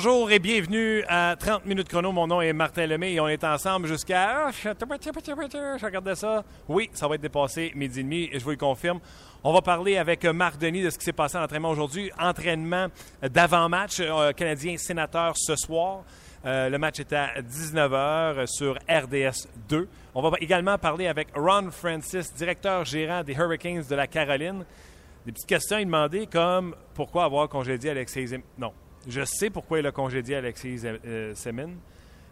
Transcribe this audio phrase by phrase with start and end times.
[0.00, 2.12] Bonjour et bienvenue à 30 minutes chrono.
[2.12, 4.48] Mon nom est Martin Lemay et on est ensemble jusqu'à...
[4.52, 6.44] Je regardais ça.
[6.68, 9.00] Oui, ça va être dépassé midi et demi je vous le confirme.
[9.42, 12.12] On va parler avec Marc Denis de ce qui s'est passé en entraînement aujourd'hui.
[12.16, 12.86] Entraînement
[13.22, 16.04] d'avant-match euh, canadien-sénateur ce soir.
[16.46, 19.88] Euh, le match est à 19h sur RDS 2.
[20.14, 24.64] On va également parler avec Ron Francis, directeur gérant des Hurricanes de la Caroline.
[25.26, 28.42] Des petites questions à demander comme pourquoi avoir congédié Alexei Zim...
[28.56, 28.72] Non,
[29.06, 31.70] je sais pourquoi il a congédié Alexis euh, Semin,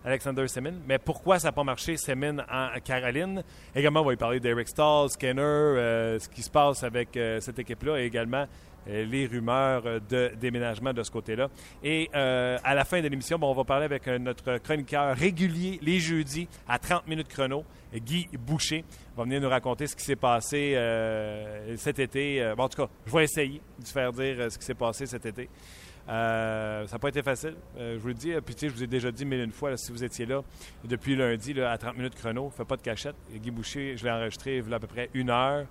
[0.04, 3.42] Alexander Semin, mais pourquoi ça n'a pas marché Semin en Caroline?
[3.74, 7.40] Également, on va y parler d'Eric Stahl, Skinner, euh, ce qui se passe avec euh,
[7.40, 8.46] cette équipe-là et également
[8.88, 11.48] les rumeurs de déménagement de ce côté-là.
[11.82, 16.46] Et à la fin de l'émission, on va parler avec notre chroniqueur régulier les jeudis
[16.68, 18.84] à 30 minutes chrono, Guy Boucher.
[19.16, 20.78] va venir nous raconter ce qui s'est passé
[21.78, 22.52] cet été.
[22.56, 25.26] Bon, en tout cas, je vais essayer de faire dire ce qui s'est passé cet
[25.26, 25.48] été.
[26.08, 28.32] Euh, ça n'a pas été facile, euh, je vous le dis.
[28.44, 30.42] Puis, tu sais, je vous ai déjà dit mille une fois, si vous étiez là
[30.84, 33.16] depuis lundi à 30 minutes chrono, fais pas de cachette.
[33.32, 35.66] Guy Boucher, je l'ai enregistré il y à peu près une heure.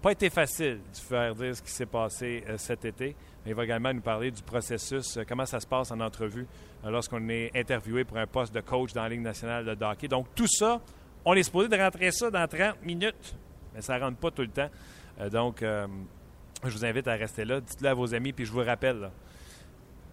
[0.00, 3.14] Pas été facile de faire dire ce qui s'est passé euh, cet été.
[3.44, 6.46] Il va également nous parler du processus, comment ça se passe en entrevue
[6.84, 10.06] lorsqu'on est interviewé pour un poste de coach dans la Ligue nationale de hockey.
[10.06, 10.80] Donc, tout ça,
[11.24, 13.36] on est supposé de rentrer ça dans 30 minutes,
[13.74, 14.68] mais ça ne rentre pas tout le temps.
[15.32, 17.60] donc, je vous invite à rester là.
[17.60, 19.10] Dites-le à vos amis, puis je vous rappelle,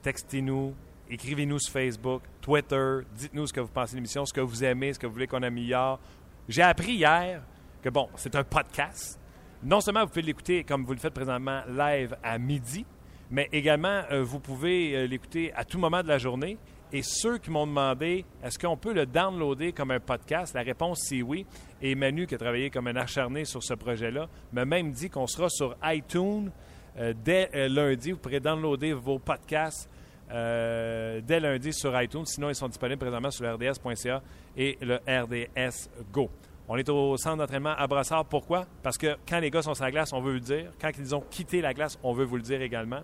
[0.06, 0.76] textez-nous,
[1.10, 4.94] écrivez-nous sur Facebook, Twitter, dites-nous ce que vous pensez de l'émission, ce que vous aimez,
[4.94, 6.00] ce que vous voulez qu'on améliore.
[6.48, 7.42] J'ai appris hier
[7.82, 9.20] que, bon, c'est un podcast.
[9.64, 12.86] Non seulement vous pouvez l'écouter comme vous le faites présentement live à midi,
[13.32, 16.60] mais également euh, vous pouvez euh, l'écouter à tout moment de la journée.
[16.94, 21.00] Et ceux qui m'ont demandé est-ce qu'on peut le downloader comme un podcast, la réponse
[21.10, 21.48] c'est oui.
[21.82, 25.26] Et Manu, qui a travaillé comme un acharné sur ce projet-là, m'a même dit qu'on
[25.26, 26.52] sera sur iTunes
[27.00, 28.12] euh, dès lundi.
[28.12, 29.90] Vous pourrez downloader vos podcasts
[30.32, 32.26] euh, dès lundi sur iTunes.
[32.26, 34.22] Sinon, ils sont disponibles présentement sur le RDS.ca
[34.58, 36.30] et le RDS Go.
[36.68, 38.26] On est au centre d'entraînement à Brassard.
[38.26, 38.66] Pourquoi?
[38.82, 40.72] Parce que quand les gars sont sur la glace, on veut le dire.
[40.82, 43.02] Quand ils ont quitté la glace, on veut vous le dire également.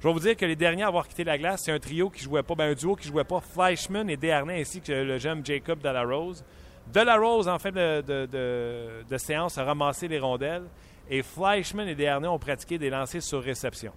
[0.00, 2.10] Je vais vous dire que les derniers à avoir quitté la glace, c'est un trio
[2.10, 5.18] qui jouait pas, ben un duo qui jouait pas, Fleischmann et Desharnais, ainsi que le
[5.18, 6.44] jeune Jacob Delarose.
[6.92, 10.64] Delarose, en fait de, séance, a ramassé les rondelles
[11.08, 13.92] et Fleischmann et Desharnais ont pratiqué des lancers sur réception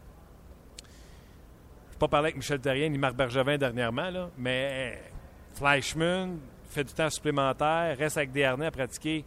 [2.03, 4.99] pas parlé avec Michel Terrien ni Marc Bergevin dernièrement, mais
[5.53, 6.37] Fleischmann
[6.69, 9.23] fait du temps supplémentaire, reste avec des harnais à pratiquer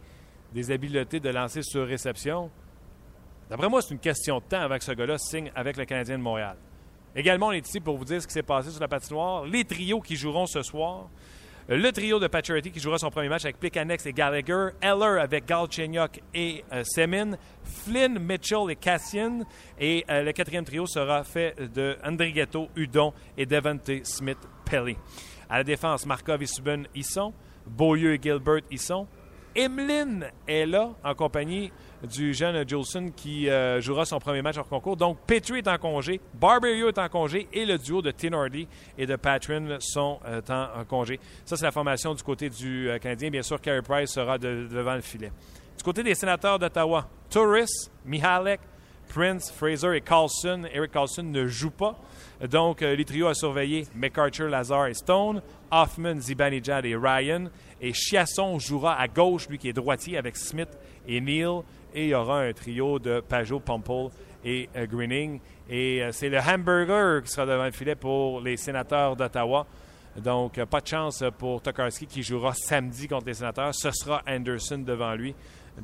[0.53, 2.51] des habiletés de lancer sur réception.
[3.49, 6.23] D'après moi, c'est une question de temps que ce gars-là signe avec le Canadien de
[6.23, 6.55] Montréal.
[7.15, 9.65] Également, on est ici pour vous dire ce qui s'est passé sur la patinoire, les
[9.65, 11.09] trios qui joueront ce soir.
[11.69, 14.69] Le trio de Pacioretty qui jouera son premier match avec Plekanex et Gallagher.
[14.81, 17.31] Eller avec Galchenyuk et euh, Semin.
[17.63, 19.41] Flynn, Mitchell et Cassian.
[19.77, 24.95] Et euh, le quatrième trio sera fait de Andrighetto, Udon et Devante Smith-Pelly.
[25.49, 27.33] À la défense, Markov et Subban y sont.
[27.65, 29.05] Beaulieu et Gilbert y sont.
[29.53, 31.71] Emeline est là en compagnie
[32.03, 34.97] du jeune Jolson qui euh, jouera son premier match hors concours.
[34.97, 39.05] Donc, Petrie est en congé, Barberio est en congé et le duo de Tinordi et
[39.05, 41.19] de Patrin sont euh, en, congé.
[41.45, 43.29] Ça, c'est la formation du côté du euh, Canadien.
[43.29, 45.31] Bien sûr, Carey Price sera devant le filet.
[45.77, 48.59] Du côté des sénateurs d'Ottawa, Turris, Mihalek,
[49.07, 50.63] Prince, Fraser et Carlson.
[50.73, 51.97] Eric Carlson ne joue pas.
[52.49, 55.41] Donc, les trios à surveiller, McArthur, Lazar et Stone,
[55.71, 57.45] Hoffman, Zibanejad et Ryan.
[57.79, 60.69] Et Chiasson jouera à gauche, lui qui est droitier, avec Smith
[61.07, 61.61] et Neal
[61.97, 64.09] et il y aura un trio de Pajot, Pumple
[64.45, 65.39] et euh, Greening.
[65.67, 69.65] Et euh, c'est le hamburger qui sera devant le filet pour les sénateurs d'Ottawa.
[70.23, 73.73] Donc, euh, pas de chance pour Tokarski qui jouera samedi contre les sénateurs.
[73.73, 75.33] Ce sera Anderson devant lui.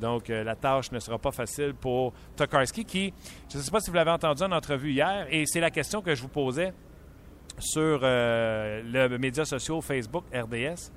[0.00, 3.12] Donc, la tâche ne sera pas facile pour Tokarski qui,
[3.50, 6.02] je ne sais pas si vous l'avez entendu en entrevue hier, et c'est la question
[6.02, 6.72] que je vous posais
[7.60, 10.90] sur le média social Facebook RDS.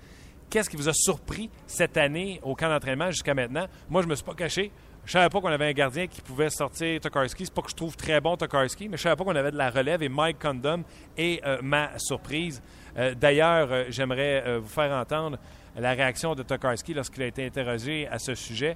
[0.49, 3.67] Qu'est-ce qui vous a surpris cette année au camp d'entraînement jusqu'à maintenant?
[3.87, 4.71] Moi, je ne me suis pas caché
[5.07, 7.45] Je savais pas qu'on avait un gardien qui pouvait sortir Tokarski.
[7.45, 9.57] C'est pas que je trouve très bon Tokarski, mais je savais pas qu'on avait de
[9.57, 10.03] la relève.
[10.03, 10.83] Et Mike Condom
[11.17, 12.61] est euh, ma surprise.
[12.97, 15.37] Euh, d'ailleurs, euh, j'aimerais vous faire entendre
[15.77, 18.75] la réaction de Tokarski lorsqu'il a été interrogé à ce sujet.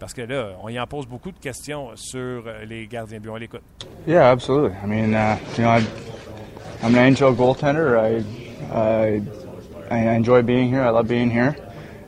[0.00, 3.20] Parce que là, on y en pose beaucoup de questions sur les gardiens.
[3.28, 3.62] On l'écoute.
[4.08, 4.76] Yeah, absolutely.
[4.82, 5.78] I mean, uh, you know,
[6.82, 7.96] I'm an NHL goaltender.
[7.96, 8.24] I,
[8.74, 9.22] I,
[9.88, 10.82] I enjoy being here.
[10.82, 11.54] I love being here.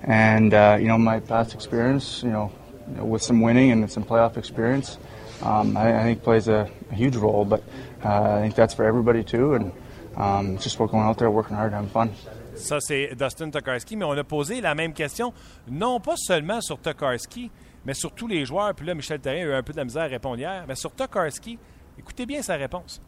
[0.03, 2.51] And, uh, you know, my past experience, you know,
[2.99, 4.99] with some winning and some playoff experience,
[5.43, 7.45] um, I, I, think plays a, a huge role.
[7.45, 7.63] But
[8.05, 9.73] uh, I think that's for everybody too, and
[10.17, 12.11] um, just going out there, working hard, having fun.
[12.55, 15.33] Ça, c'est Dustin Tokarski, mais on a posé la même question,
[15.71, 17.51] non pas seulement sur Tokarski,
[17.85, 18.75] mais sur tous les joueurs.
[18.75, 20.75] Puis là, Michel Therrien a eu un peu de la misère à répondre hier, mais
[20.75, 21.59] sur Tokarski,
[21.99, 23.01] écoutez bien sa réponse.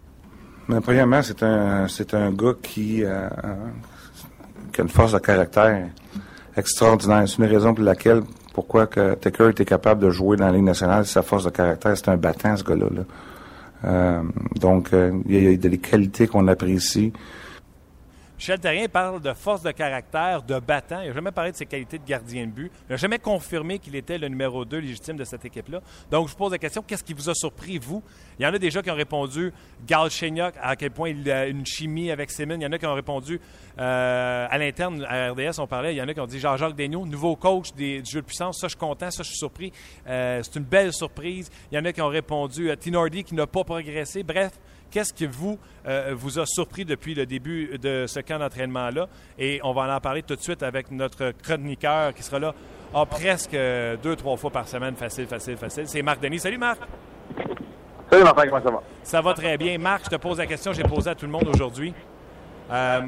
[0.67, 3.29] Mais premièrement, c'est un, c'est un gars qui, euh,
[4.73, 5.91] qui a une force de caractère
[6.57, 7.29] extraordinaire.
[7.29, 8.23] C'est une raison pour laquelle
[8.55, 11.97] pourquoi que Tucker était capable de jouer dans la Ligue nationale, sa force de caractère,
[11.97, 12.87] c'est un battant, ce gars-là.
[13.85, 14.23] Euh,
[14.59, 17.13] donc, euh, il y a des qualités qu'on apprécie.
[18.37, 21.01] Michel Terrien parle de force de caractère, de battant.
[21.03, 22.73] Il n'a jamais parlé de ses qualités de gardien de but.
[22.89, 25.81] Il n'a jamais confirmé qu'il était le numéro 2 légitime de cette équipe-là.
[26.11, 28.03] Donc, je vous pose la question, qu'est-ce qui vous a surpris, vous?
[28.39, 29.53] Il y en a déjà qui ont répondu
[29.87, 30.09] Gal
[30.61, 32.57] à quel point il a une chimie avec Simmons.
[32.57, 33.41] Il y en a qui ont répondu
[33.79, 35.95] euh, à l'interne, à RDS, on parlait.
[35.95, 38.59] Il y en a qui ont dit Jean-Jacques Daigneault, nouveau coach du jeu de puissance.
[38.59, 39.13] Ça, je suis content.
[39.13, 39.73] Ça, je suis surpris.
[40.09, 41.51] Euh, c'est une belle surprise.
[41.71, 44.25] Il y en a qui ont répondu à Tinordi qui n'a pas progressé.
[44.25, 44.53] Bref,
[44.95, 45.59] Qu'est-ce qui vous,
[45.89, 49.09] euh, vous a surpris depuis le début de ce camp d'entraînement-là?
[49.37, 52.55] Et on va en parler tout de suite avec notre chroniqueur qui sera là
[52.95, 53.57] ah, presque
[54.05, 54.95] deux, trois fois par semaine.
[54.95, 55.89] Facile, facile, facile.
[55.89, 56.39] C'est Marc Denis.
[56.39, 56.79] Salut Marc!
[58.09, 58.83] Salut Marc, comment ça va?
[59.03, 59.79] Ça va très bien.
[59.79, 61.93] Marc, je te pose la question que j'ai posée à tout le monde aujourd'hui.
[62.71, 63.01] Euh,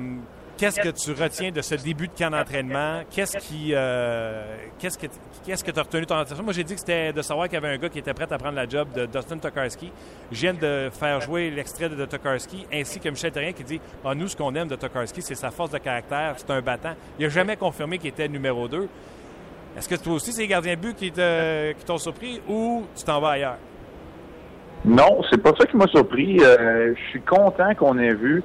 [0.58, 3.02] Qu'est-ce que tu retiens de ce début de camp d'entraînement?
[3.10, 5.06] Qu'est-ce qui, euh, qu'est-ce que,
[5.44, 6.42] qu'est-ce que as retenu ton attention?
[6.42, 8.26] Moi, j'ai dit que c'était de savoir qu'il y avait un gars qui était prêt
[8.30, 9.92] à prendre la job de Dustin Tokarski.
[10.32, 14.14] Je viens de faire jouer l'extrait de Tokarski, ainsi que Michel Terrien qui dit ah,
[14.14, 16.94] Nous, ce qu'on aime de Tokarski, c'est sa force de caractère, c'est un battant.
[17.18, 18.88] Il n'a jamais confirmé qu'il était numéro 2.
[19.76, 23.04] Est-ce que toi aussi, c'est les gardiens de but qui, qui t'ont surpris ou tu
[23.04, 23.58] t'en vas ailleurs?
[24.86, 26.38] Non, c'est pas ça qui m'a surpris.
[26.40, 28.42] Euh, je suis content qu'on ait vu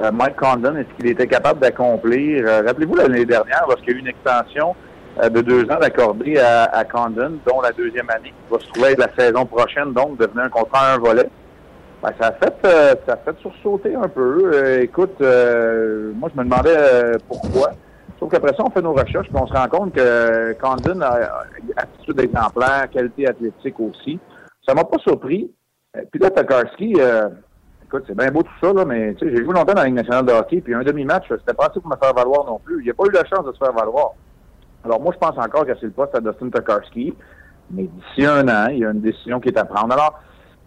[0.00, 2.44] euh, Mike Condon, est-ce qu'il était capable d'accomplir?
[2.46, 4.76] Euh, rappelez-vous l'année dernière, lorsqu'il y a eu une extension
[5.20, 8.68] euh, de deux ans accordée à, à, Condon, dont la deuxième année, qui va se
[8.68, 11.28] trouver la saison prochaine, donc devenir un contrat à un volet?
[12.00, 12.54] Ben, ça a fait
[13.06, 14.80] ça a fait sursauter un peu.
[14.80, 17.72] écoute, moi je me demandais pourquoi.
[18.20, 21.42] Sauf qu'après ça, on fait nos recherches, puis on se rend compte que Condon a
[21.76, 24.20] attitude exemplaire, qualité athlétique aussi.
[24.64, 25.50] Ça m'a pas surpris.
[26.12, 26.94] Puis là, Tokarski,
[27.88, 30.26] écoute, c'est bien beau tout ça, là, mais j'ai joué longtemps dans la Ligue nationale
[30.26, 32.82] de hockey, puis un demi-match, c'était pas assez pour me faire valoir non plus.
[32.82, 34.10] Il n'a pas eu la chance de se faire valoir.
[34.84, 37.14] Alors moi, je pense encore que c'est le poste à Dustin Tokarski,
[37.70, 39.94] mais d'ici un an, il y a une décision qui est à prendre.
[39.94, 40.20] Alors,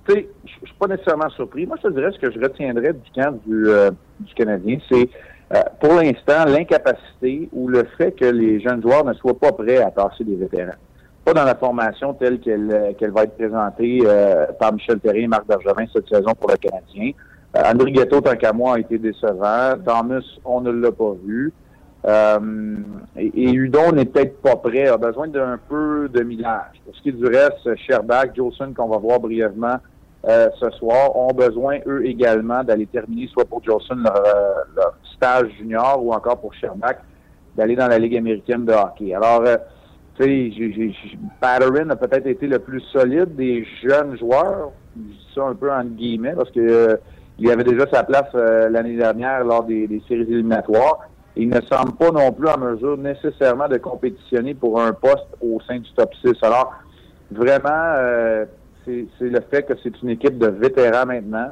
[0.07, 1.67] tu sais, je suis pas nécessairement surpris.
[1.67, 3.91] Moi, je te dirais ce que je retiendrai du camp du, euh,
[4.35, 5.09] Canadien, c'est
[5.53, 9.77] euh, pour l'instant l'incapacité ou le fait que les jeunes joueurs ne soient pas prêts
[9.77, 10.73] à passer des vétérans
[11.23, 15.23] pas dans la formation telle qu'elle euh, qu'elle va être présentée euh, par Michel Terrien
[15.23, 17.11] et Marc Bergevin cette saison pour le Canadien.
[17.55, 19.73] Euh, André Ghetto, tant qu'à moi, a été décevant.
[19.85, 21.53] Thomas, on ne l'a pas vu.
[22.07, 22.77] Euh,
[23.15, 26.81] et, Udon n'est peut-être pas prêt, a besoin d'un peu de millage.
[26.85, 29.77] Pour ce qui est du reste, Sherbach, Jolson, qu'on va voir brièvement
[30.23, 34.23] ce soir, ont besoin, eux également, d'aller terminer soit pour Jolson leur,
[34.75, 36.97] leur, stage junior ou encore pour Sherbach
[37.55, 39.13] d'aller dans la Ligue américaine de hockey.
[39.13, 39.43] Alors,
[40.17, 40.91] tu sais,
[41.39, 44.71] Patterin a peut-être été le plus solide des jeunes joueurs.
[44.95, 46.97] Je dis ça un peu en guillemets parce que euh,
[47.39, 50.99] il avait déjà sa place euh, l'année dernière lors des, séries éliminatoires.
[51.35, 55.59] Il ne semble pas non plus en mesure nécessairement de compétitionner pour un poste au
[55.61, 56.33] sein du top 6.
[56.41, 56.73] Alors,
[57.31, 58.45] vraiment, euh,
[58.85, 61.51] c'est le fait que c'est une équipe de vétérans maintenant.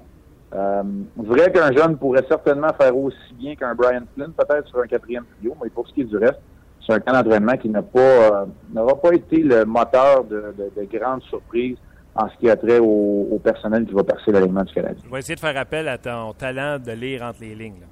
[0.53, 0.83] Euh,
[1.15, 5.25] vrai qu'un jeune pourrait certainement faire aussi bien qu'un Brian Flynn, peut-être sur un quatrième
[5.37, 6.41] trio, mais pour ce qui est du reste,
[6.89, 10.53] c'est un camp d'entraînement qui n'a pas euh, n'aura pas été le moteur de,
[10.91, 11.77] grandes surprises
[12.15, 15.03] en ce qui a trait au, personnel qui va percer l'alignement du Canadien.
[15.05, 17.85] Je vais essayer de faire appel à ton talent de lire entre les lignes.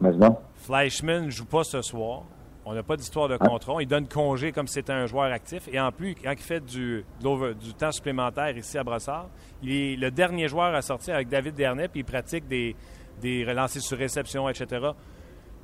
[0.00, 0.36] Mais non.
[0.54, 2.22] Fleischmann ne joue pas ce soir.
[2.64, 3.74] On n'a pas d'histoire de contrat.
[3.80, 5.68] Il donne congé comme si c'était un joueur actif.
[5.70, 9.28] Et en plus, quand il fait du, du temps supplémentaire ici à Brossard,
[9.62, 12.74] il est le dernier joueur à sortir avec David Dernet, puis il pratique des,
[13.20, 14.88] des relancers sur réception, etc.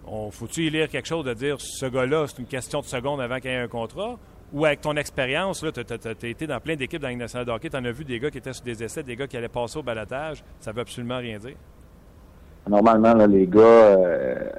[0.06, 3.38] On faut-tu lire quelque chose de dire ce gars-là, c'est une question de seconde avant
[3.38, 4.16] qu'il y ait un contrat?
[4.52, 7.70] Ou avec ton expérience, tu as, été dans plein d'équipes dans la nationale de hockey,
[7.70, 9.48] tu en as vu des gars qui étaient sur des essais, des gars qui allaient
[9.48, 10.44] passer au balatage.
[10.60, 11.56] Ça veut absolument rien dire?
[12.68, 14.50] Normalement, les gars euh,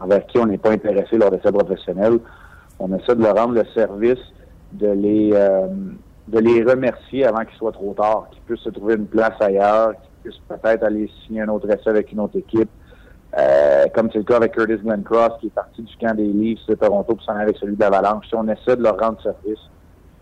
[0.00, 2.18] envers qui on n'est pas intéressé lors d'essais professionnels,
[2.78, 4.20] on essaie de leur rendre le service
[4.72, 5.66] de les, euh,
[6.28, 9.92] de les remercier avant qu'il soit trop tard, qu'ils puissent se trouver une place ailleurs,
[9.92, 12.70] qu'ils puissent peut-être aller signer un autre essai avec une autre équipe.
[13.36, 16.64] Euh, comme c'est le cas avec Curtis Glencross, qui est parti du camp des Leafs
[16.68, 18.28] de Toronto pour s'en aller avec celui de l'Avalanche.
[18.28, 19.58] Si on essaie de leur rendre service,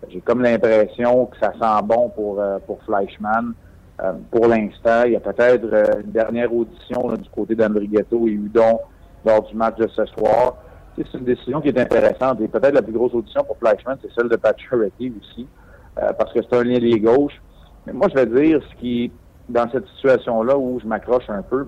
[0.09, 3.53] j'ai comme l'impression que ça sent bon pour, euh, pour Fleischmann.
[4.01, 5.65] Euh, pour l'instant, il y a peut-être
[6.03, 8.79] une dernière audition du côté d'Andrighetto et Udon
[9.23, 10.55] lors du match de ce soir.
[10.97, 12.41] C'est une décision qui est intéressante.
[12.41, 15.47] Et peut-être la plus grosse audition pour Fleischmann, c'est celle de Pacioretty aussi,
[15.95, 17.41] parce que c'est un lien des gauche.
[17.85, 19.11] Mais moi, je vais dire ce qui,
[19.49, 21.67] dans cette situation-là où je m'accroche un peu,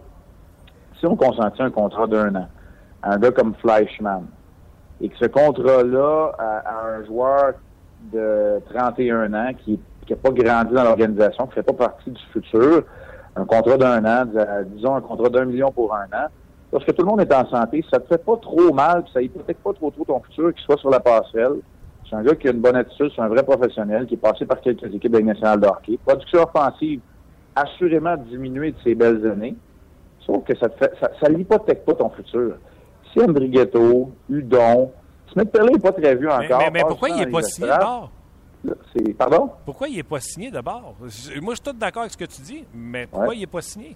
[1.00, 2.48] si on consentit un contrat d'un an
[3.02, 4.26] à un gars comme Fleischmann
[5.02, 7.54] et que ce contrat-là à, un joueur
[8.14, 12.22] de 31 ans qui n'a pas grandi dans l'organisation, qui ne fait pas partie du
[12.32, 12.84] futur,
[13.36, 14.26] un contrat d'un an,
[14.68, 16.28] disons un contrat d'un million pour un an,
[16.72, 19.22] lorsque tout le monde est en santé, ça te fait pas trop mal, puis ça
[19.22, 21.60] hypothèque pas trop trop ton futur, qu'il soit sur la passerelle.
[22.10, 24.46] C'est un gars qui a une bonne attitude, c'est un vrai professionnel, qui est passé
[24.46, 25.98] par quelques équipes de nationale de hockey.
[26.06, 27.02] Production offensive
[27.56, 29.56] assurément diminuée de ses belles années.
[30.26, 32.56] Sauf que ça ne fait, ça, ça l'hypothèque pas ton futur.
[33.12, 34.92] Si Andrighetto, Udon,
[35.32, 36.60] Smith Pellet n'est pas très encore.
[36.60, 38.12] Mais, mais, pourquoi il n'est pas signé d'abord?
[39.18, 39.50] Pardon?
[39.66, 40.96] Pourquoi il n'est pas signé d'abord?
[41.00, 43.62] Moi, je suis tout d'accord avec ce que tu dis, mais pourquoi il n'est pas
[43.62, 43.96] signé?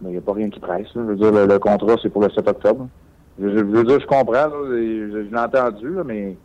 [0.00, 0.86] Mais il n'y a pas rien qui presse.
[0.94, 2.88] Je veux dire, le, contrat, c'est pour le 7 octobre.
[3.38, 6.36] Je, veux dire, je comprends, je, l'ai entendu, mais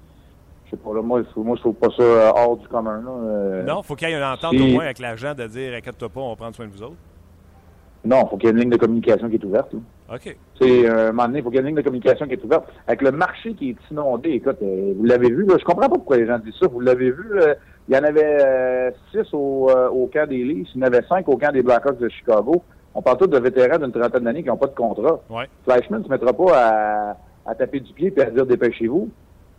[0.65, 3.03] je sais pas, là, moi, je ne trouve pas ça euh, hors du commun.
[3.07, 3.63] Euh.
[3.63, 6.09] non, il faut qu'il y ait une entente au moins avec l'agent de dire inquiète-toi
[6.09, 6.95] pas, on va prendre soin de vous autres.
[8.05, 9.73] Non, il faut qu'il y ait une ligne de communication qui est ouverte.
[9.73, 10.37] OK.
[10.61, 12.33] C'est euh, un moment donné, il faut qu'il y ait une ligne de communication qui
[12.33, 12.65] est ouverte.
[12.87, 15.95] Avec le marché qui est inondé, écoute, euh, vous l'avez vu, là, je comprends pas
[15.95, 16.67] pourquoi les gens disent ça.
[16.67, 17.55] Vous l'avez vu, euh,
[17.89, 21.27] il y en avait six au, au camp des Leafs, il y en avait cinq
[21.27, 22.63] au camp des Blackhawks de Chicago.
[22.93, 25.19] On parle tous de vétérans d'une trentaine d'années qui n'ont pas de contrat.
[25.29, 25.49] Ouais.
[25.65, 29.09] Flashman ne se mettra pas à, à taper du pied et à dire dépêchez-vous.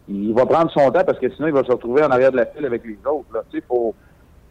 [0.09, 2.37] Il va prendre son temps parce que sinon il va se retrouver en arrière de
[2.37, 3.27] la file avec les autres.
[3.35, 3.43] Là.
[3.51, 3.95] Tu sais, faut,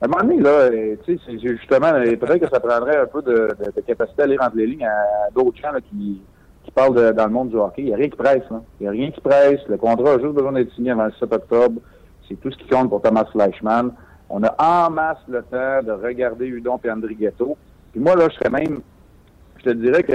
[0.05, 3.07] à un moment donné, là, euh, tu sais, justement, euh, peut-être que ça prendrait un
[3.07, 3.47] peu de,
[3.87, 6.21] capacité à lire entre les lignes à, d'autres gens là, qui,
[6.75, 7.83] parlent dans le monde du hockey.
[7.83, 8.43] Il n'y a rien qui presse.
[8.51, 8.61] Là.
[8.79, 9.61] Il n'y a rien qui presse.
[9.69, 11.79] Le contrat a juste besoin d'être signé avant le 7 octobre.
[12.27, 13.93] C'est tout ce qui compte pour Thomas Fleischmann.
[14.29, 17.55] On a en masse le temps de regarder Udon et Andrighetto.
[17.91, 18.81] Puis moi, là, je serais même...
[19.59, 20.13] Je te dirais que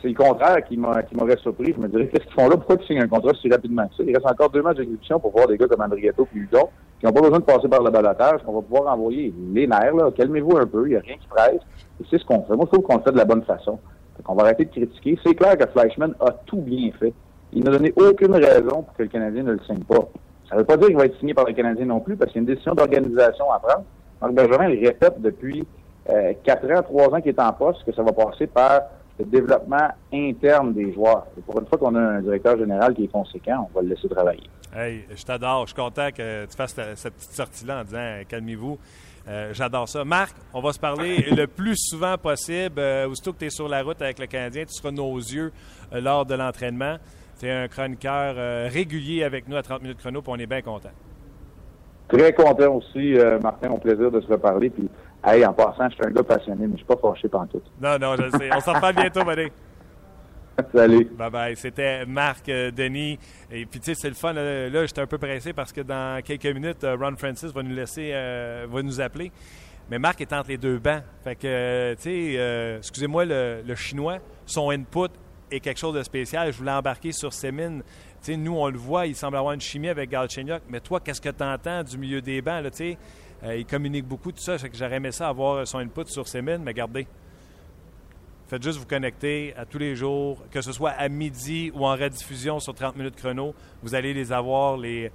[0.00, 1.74] c'est le contraire qui m'aurait surpris.
[1.76, 2.56] Je me dirais, qu'est-ce qu'ils font là?
[2.56, 4.04] Pourquoi ils signent un contrat si rapidement ça?
[4.06, 6.68] Il reste encore deux matchs d'exécution pour voir des gars comme Andrietto et Udon
[7.02, 9.92] qui n'ont pas besoin de passer par le balotage, qu'on va pouvoir envoyer les nerfs,
[9.92, 10.12] là.
[10.12, 11.60] Calmez-vous un peu, il n'y a rien qui presse.
[12.00, 12.54] Et c'est ce qu'on fait.
[12.54, 13.80] Moi, je trouve qu'on le fait de la bonne façon.
[14.28, 15.18] On va arrêter de critiquer.
[15.26, 17.12] C'est clair que Fleischmann a tout bien fait.
[17.52, 20.08] Il n'a donné aucune raison pour que le Canadien ne le signe pas.
[20.48, 22.30] Ça ne veut pas dire qu'il va être signé par le Canadien non plus, parce
[22.30, 23.84] qu'il y a une décision d'organisation à prendre.
[24.20, 25.66] Marc Bergerin il répète depuis
[26.08, 28.82] euh, quatre ans, trois ans qu'il est en poste, que ça va passer par
[29.22, 31.26] le développement interne des joueurs.
[31.38, 33.94] Et pour une fois qu'on a un directeur général qui est conséquent, on va le
[33.94, 34.48] laisser travailler.
[34.74, 35.66] Hey, je t'adore.
[35.66, 38.78] Je suis content que tu fasses cette petite sortie-là en disant calmez-vous.
[39.28, 40.04] Euh, j'adore ça.
[40.04, 42.78] Marc, on va se parler le plus souvent possible.
[42.78, 45.52] Euh, aussitôt que tu es sur la route avec le Canadien, tu seras nos yeux
[45.92, 46.96] euh, lors de l'entraînement.
[47.38, 50.62] Tu es un chroniqueur régulier avec nous à 30 minutes chrono, puis on est bien
[50.62, 50.90] content.
[52.08, 53.70] Très content aussi, Martin.
[53.70, 54.70] Au plaisir de se reparler.
[54.70, 54.88] Puis
[55.24, 57.62] Hey, en passant, je suis un gars passionné, mais je suis pas fâché tout.
[57.80, 58.50] Non, non, je sais.
[58.52, 59.48] On s'en reparle bientôt, buddy.
[60.74, 61.04] Salut.
[61.16, 61.56] Bye bye.
[61.56, 63.18] C'était Marc euh, Denis.
[63.50, 64.32] Et puis, tu sais, c'est le fun.
[64.32, 67.74] Là, j'étais un peu pressé parce que dans quelques minutes, euh, Ron Francis va nous
[67.74, 69.30] laisser, euh, va nous appeler.
[69.90, 71.02] Mais Marc est entre les deux bancs.
[71.22, 75.10] Fait que, tu sais, excusez-moi le, chinois, son input
[75.50, 76.52] est quelque chose de spécial.
[76.52, 77.78] Je voulais embarquer sur Semin.
[77.78, 77.82] Tu
[78.22, 80.62] sais, nous, on le voit, il semble avoir une chimie avec Galchenyuk.
[80.68, 82.98] Mais toi, qu'est-ce que tu entends du milieu des bancs, là, tu sais?
[83.44, 84.56] Euh, il communique beaucoup, tout ça.
[84.56, 87.06] j'aurais aimé ça avoir son input sur ses mines, mais gardez.
[88.52, 91.92] Faites juste vous connecter à tous les jours, que ce soit à midi ou en
[91.92, 93.54] rediffusion sur 30 minutes chrono.
[93.82, 95.10] Vous allez les avoir, les,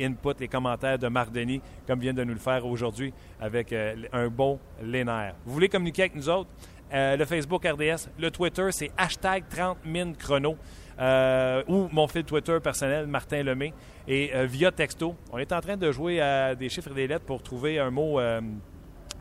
[0.00, 3.94] inputs, les commentaires de Marc Denis, comme vient de nous le faire aujourd'hui avec euh,
[4.12, 5.36] un bon Lénaire.
[5.46, 6.50] Vous voulez communiquer avec nous autres?
[6.92, 10.56] Euh, le Facebook RDS, le Twitter, c'est hashtag 30 minutes chrono.
[11.68, 13.72] Ou mon fil Twitter personnel, Martin Lemay.
[14.06, 17.06] Et euh, via texto, on est en train de jouer à des chiffres et des
[17.06, 18.40] lettres pour trouver un mot euh,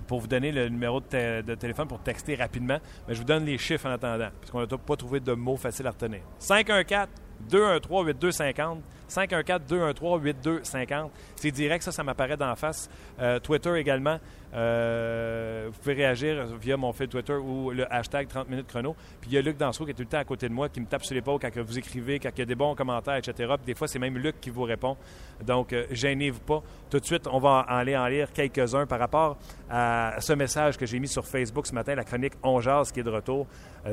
[0.07, 2.79] pour vous donner le numéro de, téléphone pour texter rapidement.
[3.07, 5.57] Mais je vous donne les chiffres en attendant, parce qu'on n'a pas trouvé de mots
[5.57, 6.21] faciles à retenir.
[6.39, 7.07] 514
[7.49, 11.09] 213 8250 514-213-8250.
[11.35, 12.89] C'est direct, ça, ça m'apparaît d'en face.
[13.19, 14.19] Euh, Twitter également.
[14.51, 18.95] Euh, vous pouvez réagir via mon fil Twitter ou le hashtag 30 minutes chrono.
[19.21, 20.69] Puis il y a Luc Dansereau qui est tout le temps à côté de moi,
[20.69, 23.15] qui me tape sur l'épaule quand vous écrivez, quand il y a des bons commentaires,
[23.15, 23.53] etc.
[23.57, 24.97] Puis des fois, c'est même Luc qui vous répond.
[25.45, 26.63] Donc, euh, gênez-vous pas.
[26.89, 29.37] Tout de suite, on va aller en lire quelques-uns par rapport
[29.69, 33.03] à ce message que j'ai mis sur Facebook ce matin, la chronique On qui est
[33.03, 33.47] de retour.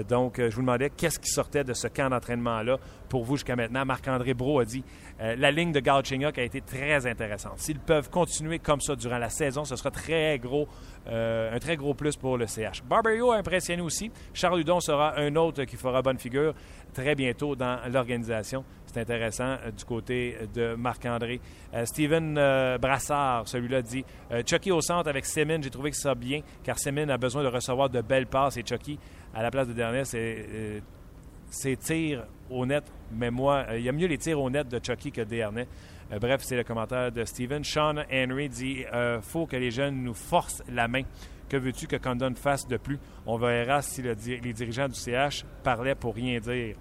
[0.08, 3.85] donc, je vous demandais qu'est-ce qui sortait de ce camp d'entraînement-là pour vous jusqu'à maintenant.
[3.85, 4.85] Marc-André Bro a dit
[5.20, 7.58] Euh, la ligne de Galchenyuk a été très intéressante.
[7.58, 9.90] S'ils peuvent continuer comme ça durant la saison, ce sera
[10.38, 10.68] gros,
[11.08, 12.82] euh, un très gros plus pour le CH.
[12.85, 14.11] Barberio a impressionné aussi.
[14.35, 16.54] Charles Hudon sera un autre qui fera bonne figure
[16.92, 18.64] très bientôt dans l'organisation.
[18.87, 21.40] C'est intéressant du côté de Marc-André.
[21.85, 22.35] Steven
[22.80, 24.04] Brassard, celui-là, dit
[24.46, 27.49] Chucky au centre avec Semin, j'ai trouvé que ça bien, car Semin a besoin de
[27.49, 28.99] recevoir de belles passes et Chucky,
[29.35, 32.67] à la place de dernier, ses tirs au
[33.12, 35.26] mais moi, euh, il y a mieux les tirs au net de Chucky que de
[35.26, 35.67] Dernay.
[36.12, 37.65] Euh, bref, c'est le commentaire de Steven.
[37.65, 41.03] Sean Henry dit euh, faut que les jeunes nous forcent la main.
[41.49, 42.99] Que veux-tu que Condon fasse de plus?
[43.25, 46.76] On verra si les dirigeants du CH parlaient pour rien dire.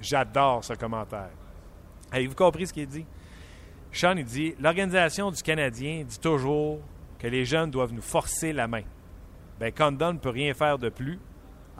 [0.00, 1.30] J'adore ce commentaire.
[2.12, 3.06] Avez-vous compris ce qu'il dit?
[3.90, 6.80] Sean, il dit l'organisation du Canadien dit toujours
[7.18, 8.82] que les jeunes doivent nous forcer la main.
[9.58, 11.18] Bien, Condon ne peut rien faire de plus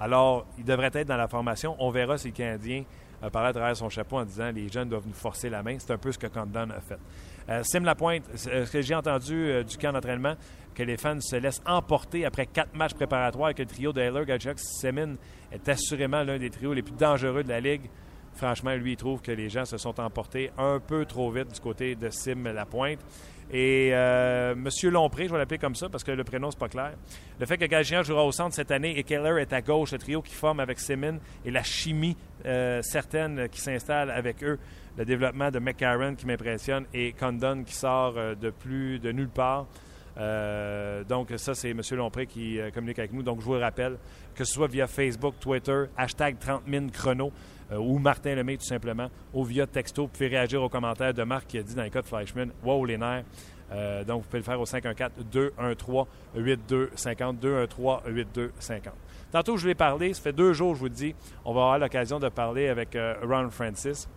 [0.03, 1.77] alors, il devrait être dans la formation.
[1.79, 2.83] On verra si le Canadien
[3.23, 5.77] euh, parlé à travers son chapeau en disant les jeunes doivent nous forcer la main.
[5.79, 6.99] C'est un peu ce que Condon a fait.
[7.49, 10.35] Euh, Sim Lapointe, euh, ce que j'ai entendu euh, du camp d'entraînement,
[10.75, 14.01] que les fans se laissent emporter après quatre matchs préparatoires et que le trio de
[14.01, 15.15] Heller, Semin
[15.53, 17.89] est assurément l'un des trios les plus dangereux de la Ligue.
[18.35, 21.61] Franchement, lui, il trouve que les gens se sont emportés un peu trop vite du
[21.61, 23.01] côté de Sim Lapointe.
[23.53, 24.91] Et euh, M.
[24.91, 26.93] Lompré, je vais l'appeler comme ça parce que le prénom, c'est pas clair.
[27.39, 29.99] Le fait que Galchenyuk jouera au centre cette année et Keller est à gauche, le
[29.99, 34.59] trio qui forme avec Simmons et la chimie euh, certaine qui s'installe avec eux,
[34.97, 39.29] le développement de McCarron qui m'impressionne et Condon qui sort euh, de plus de nulle
[39.29, 39.67] part.
[41.09, 41.83] donc, ça, c'est M.
[41.93, 43.23] Lompré qui communique avec nous.
[43.23, 43.99] Donc, je vous rappelle,
[44.35, 47.33] que ce soit via Facebook, Twitter, hashtag 30 000 chrono
[47.79, 50.03] ou Martin Lemay tout simplement, ou via texto.
[50.03, 52.51] Vous pouvez réagir aux commentaires de Marc qui a dit dans les cas de Fleischmann
[52.65, 53.25] Wow, les nerfs.
[54.07, 56.07] donc, vous pouvez le faire au 514-213-8250.
[57.41, 58.91] 213-8250.
[59.31, 61.15] Tantôt, je lui ai parlé, ça fait deux jours, je vous dis,
[61.45, 64.09] on va avoir l'occasion de parler avec Ron Francis.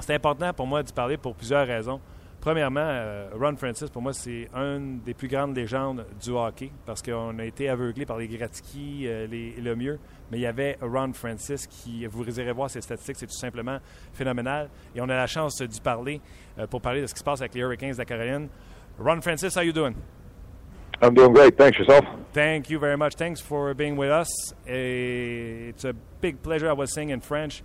[0.00, 2.00] C'est important pour moi d'y parler pour plusieurs raisons.
[2.48, 7.02] Premièrement, euh, Ron Francis, pour moi, c'est une des plus grandes légendes du hockey parce
[7.02, 9.98] qu'on a été aveuglé par les Gretzky, euh, les, le mieux.
[10.32, 13.76] Mais il y avait Ron Francis qui, vous irez voir ses statistiques, c'est tout simplement
[14.14, 14.70] phénoménal.
[14.96, 16.22] Et on a la chance d'y parler
[16.58, 18.48] euh, pour parler de ce qui se passe avec les Hurricanes de la Caroline.
[18.98, 19.94] Ron Francis, how you doing?
[21.02, 21.54] I'm doing great.
[21.54, 22.06] Thanks yourself?
[22.32, 23.16] Thank you very much.
[23.16, 24.54] Thanks for being with us.
[24.66, 25.92] It's a
[26.22, 26.70] big pleasure.
[26.70, 27.62] I was saying in French.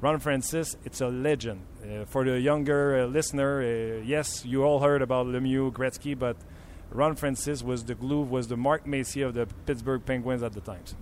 [0.00, 1.62] Ron Francis, it's a legend.
[1.82, 6.36] Uh, for the younger uh, listener, uh, yes, you all heard about Lemieux, Gretzky, but
[6.90, 10.60] Ron Francis was the glue, was the Mark Macy of the Pittsburgh Penguins at the
[10.60, 10.94] times.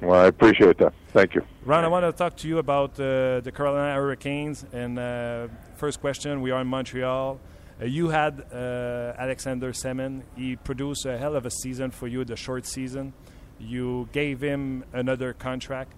[0.00, 0.92] Well, I appreciate that.
[1.08, 1.42] Thank you.
[1.64, 4.66] Ron, I want to talk to you about uh, the Carolina Hurricanes.
[4.72, 7.40] And uh, first question, we are in Montreal.
[7.80, 10.22] Uh, you had Alexander Semin.
[10.36, 13.14] He produced a hell of a season for you, the short season.
[13.58, 15.94] You gave him another contract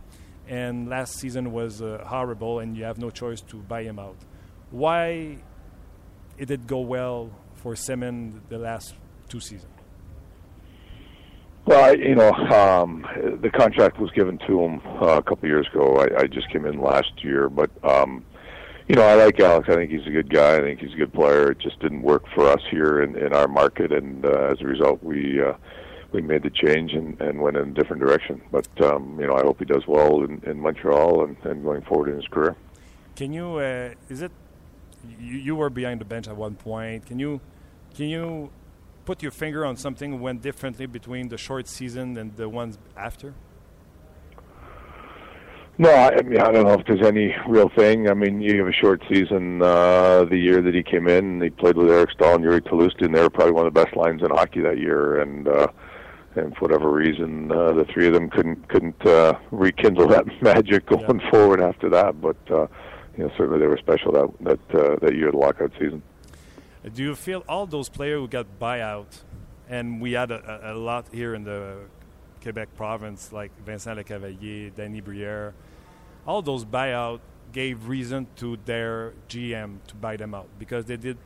[0.48, 4.16] and last season was uh, horrible, and you have no choice to buy him out.
[4.70, 5.38] Why
[6.38, 8.94] it did go well for Semin the last
[9.28, 9.72] two seasons?
[11.66, 13.04] Well, I, you know, um,
[13.42, 15.96] the contract was given to him uh, a couple years ago.
[15.96, 18.24] I, I just came in last year, but um,
[18.86, 19.68] you know, I like Alex.
[19.68, 20.58] I think he's a good guy.
[20.58, 21.50] I think he's a good player.
[21.50, 24.64] It just didn't work for us here in, in our market, and uh, as a
[24.64, 25.42] result, we.
[25.42, 25.54] Uh,
[26.16, 28.40] we made the change and, and went in a different direction.
[28.50, 31.82] But um, you know, I hope he does well in, in Montreal and, and going
[31.82, 32.56] forward in his career.
[33.14, 33.56] Can you?
[33.56, 34.32] Uh, is it?
[35.20, 37.06] You, you were behind the bench at one point.
[37.06, 37.40] Can you?
[37.94, 38.50] Can you
[39.04, 43.34] put your finger on something went differently between the short season and the ones after?
[45.78, 48.08] No, I, mean I don't know if there's any real thing.
[48.08, 49.60] I mean, you have a short season.
[49.62, 52.62] Uh, the year that he came in, and he played with Eric Stahl and Yuri
[52.62, 53.14] Talustin.
[53.14, 55.68] They were probably one of the best lines in hockey that year, and uh,
[56.36, 60.86] and for whatever reason, uh, the three of them couldn't couldn't uh, rekindle that magic
[60.86, 61.30] going yeah.
[61.30, 62.20] forward after that.
[62.20, 62.66] But uh,
[63.16, 66.02] you know, certainly they were special that that uh, that year, the lockout season.
[66.92, 69.22] Do you feel all those players who got buyout,
[69.68, 71.78] and we had a, a lot here in the
[72.42, 75.52] Quebec province, like Vincent Lecavalier, Danny Briere,
[76.26, 77.20] all those buyout
[77.52, 81.16] gave reason to their GM to buy them out because they did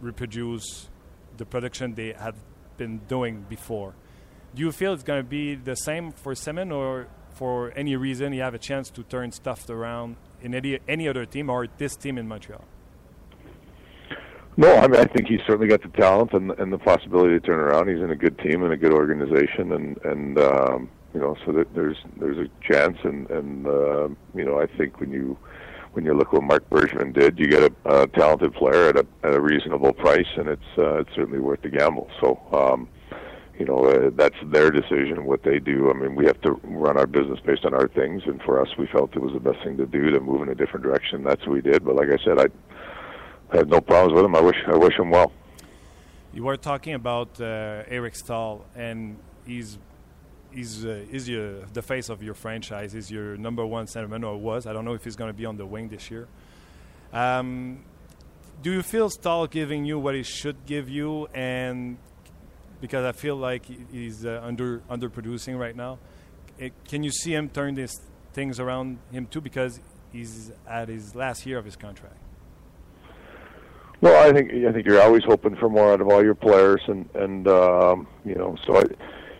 [0.00, 0.88] reproduce
[1.36, 2.34] the production they had
[2.76, 3.94] been doing before.
[4.54, 7.06] Do you feel it's going to be the same for Semin, or
[7.38, 11.24] for any reason you have a chance to turn stuff around in any any other
[11.24, 12.64] team or this team in Montreal?
[14.56, 17.46] No, I mean I think he's certainly got the talent and and the possibility to
[17.46, 17.88] turn around.
[17.88, 21.52] He's in a good team and a good organization, and and um, you know so
[21.52, 25.38] that there's there's a chance, and and uh, you know I think when you
[25.92, 29.06] when you look what Mark Bergman did, you get a, a talented player at a
[29.22, 32.08] at a reasonable price, and it's uh, it's certainly worth the gamble.
[32.20, 32.40] So.
[32.52, 32.88] Um,
[33.58, 35.90] you know, uh, that's their decision, what they do.
[35.90, 38.68] I mean, we have to run our business based on our things, and for us,
[38.78, 41.24] we felt it was the best thing to do to move in a different direction.
[41.24, 41.84] That's what we did.
[41.84, 42.46] But like I said, I,
[43.52, 44.36] I have no problems with him.
[44.36, 45.32] I wish I wish him well.
[46.32, 49.78] You were talking about uh, Eric Stahl, and he's
[50.52, 52.92] he's uh, he's your, the face of your franchise.
[52.92, 54.66] He's your number one centerman, or was.
[54.66, 56.28] I don't know if he's going to be on the wing this year.
[57.12, 57.84] Um,
[58.62, 61.96] do you feel Stahl giving you what he should give you, and
[62.80, 65.98] because I feel like he's uh, under underproducing right now.
[66.58, 68.00] It, can you see him turn these
[68.32, 69.40] things around him too?
[69.40, 69.80] Because
[70.12, 72.16] he's at his last year of his contract.
[74.00, 76.80] Well, I think I think you're always hoping for more out of all your players,
[76.86, 78.84] and and um, you know, so I,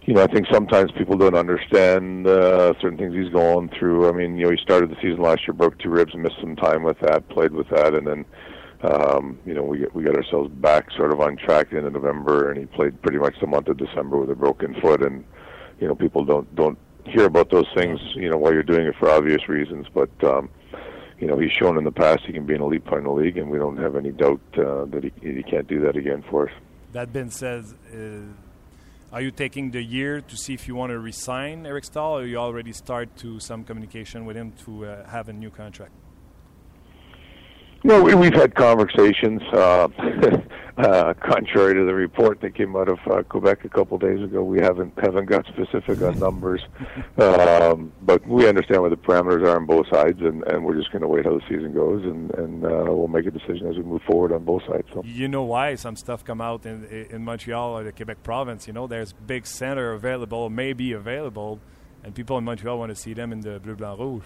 [0.02, 4.08] you know, I think sometimes people don't understand uh, certain things he's going through.
[4.08, 6.56] I mean, you know, he started the season last year, broke two ribs, missed some
[6.56, 8.24] time with that, played with that, and then
[8.82, 12.60] um, you know, we we got ourselves back sort of on track in November, and
[12.60, 15.24] he played pretty much the month of December with a broken foot, and
[15.80, 18.94] you know, people don't don't hear about those things, you know, while you're doing it
[18.98, 20.48] for obvious reasons, but um,
[21.18, 23.10] you know, he's shown in the past he can be an elite player in the
[23.10, 26.22] league, and we don't have any doubt uh, that he he can't do that again
[26.30, 26.54] for us.
[26.92, 31.00] That being said, uh, are you taking the year to see if you want to
[31.00, 35.28] resign Eric Stahl, or you already start to some communication with him to uh, have
[35.28, 35.92] a new contract?
[37.84, 39.40] Well, we, we've had conversations.
[39.52, 39.88] Uh,
[40.78, 44.22] uh, contrary to the report that came out of uh, Quebec a couple of days
[44.22, 46.60] ago, we haven't haven't got specific on numbers,
[47.18, 50.90] um, but we understand what the parameters are on both sides, and, and we're just
[50.92, 53.76] going to wait how the season goes, and, and uh, we'll make a decision as
[53.76, 54.86] we move forward on both sides.
[54.92, 55.02] So.
[55.04, 58.66] You know why some stuff come out in in Montreal or the Quebec province.
[58.66, 61.60] You know, there's big center available, maybe available,
[62.04, 64.24] and people in Montreal want to see them in the bleu blanc rouge.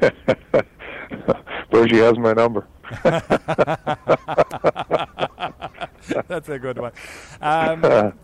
[1.76, 2.66] Bergie has my number.
[6.28, 6.92] That's a good one.
[7.40, 8.14] Um,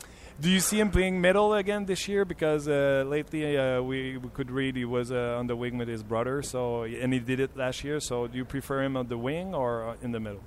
[0.40, 2.24] do you see him playing middle again this year?
[2.24, 5.88] Because uh, lately uh, we, we could read he was uh, on the wing with
[5.88, 8.00] his brother, so and he did it last year.
[8.00, 10.40] So do you prefer him on the wing or uh, in the middle?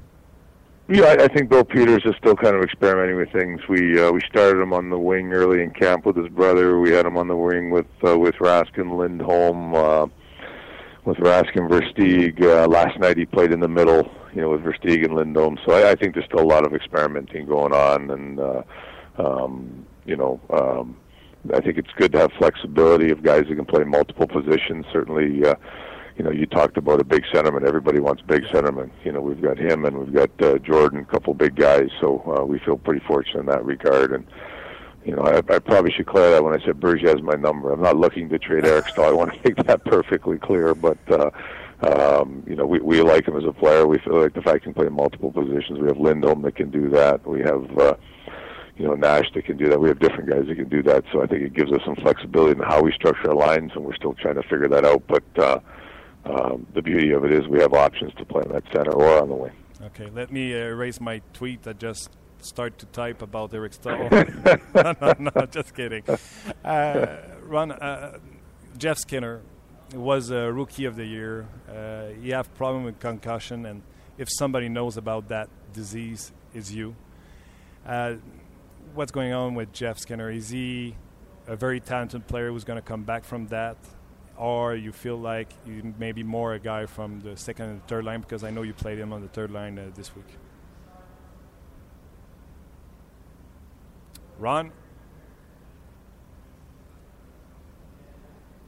[0.88, 3.62] Yeah, I, I think Bill Peters is still kind of experimenting with things.
[3.70, 6.80] We uh, we started him on the wing early in camp with his brother.
[6.80, 10.10] We had him on the wing with uh, with Raskin and Lindholm.
[11.06, 12.42] With Raskin Versteeg.
[12.42, 15.60] Uh, last night he played in the middle, you know, with Versteeg and Lindholm.
[15.64, 18.64] So I, I think there's still a lot of experimenting going on, and uh,
[19.20, 20.98] um, you know, um,
[21.54, 24.86] I think it's good to have flexibility of guys who can play multiple positions.
[24.92, 25.54] Certainly, uh,
[26.18, 27.68] you know, you talked about a big centerman.
[27.68, 28.90] Everybody wants big centerman.
[29.04, 31.90] You know, we've got him and we've got uh, Jordan, a couple big guys.
[32.02, 34.26] So uh, we feel pretty fortunate in that regard, and
[35.06, 37.72] you know, I, I probably should clear that when I said Bergie has my number.
[37.72, 39.06] I'm not looking to trade Eric Stahl.
[39.06, 40.74] I want to make that perfectly clear.
[40.74, 41.30] But uh,
[41.82, 43.86] um, you know, we we like him as a player.
[43.86, 45.80] We feel like the fact he can play multiple positions.
[45.80, 47.26] We have Lindholm that can do that.
[47.28, 47.96] We have uh,
[48.78, 49.80] you know Nash that can do that.
[49.80, 51.04] We have different guys that can do that.
[51.12, 53.86] So I think it gives us some flexibility in how we structure our lines, and
[53.86, 55.04] we're still trying to figure that out.
[55.08, 55.60] But uh,
[56.26, 59.22] um, the beauty of it is we have options to play in that center or
[59.22, 59.54] on the wing.
[59.84, 62.10] Okay, let me uh, erase my tweet that just
[62.46, 64.10] start to type about Eric Stahl.
[64.74, 66.04] no, no, no, just kidding.
[66.64, 68.18] Uh, Ron, uh,
[68.78, 69.42] Jeff Skinner
[69.94, 71.48] was a rookie of the year.
[71.70, 73.84] Uh, he have problem with concussion, and
[74.18, 76.96] if somebody knows about that disease, is you.
[77.86, 78.16] Uh,
[78.96, 80.32] what's going on with Jeff Skinner?
[80.32, 80.96] Is he
[81.48, 83.78] a very talented player who's going to come back from that?
[84.38, 88.04] Or you feel like you may be more a guy from the second and third
[88.06, 90.26] line because I know you played him on the third line uh, this week.
[94.42, 94.70] Ron?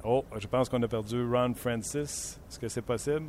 [0.03, 2.39] Oh, je pense qu'on a perdu Ron Francis.
[2.47, 3.27] Est-ce que c'est possible?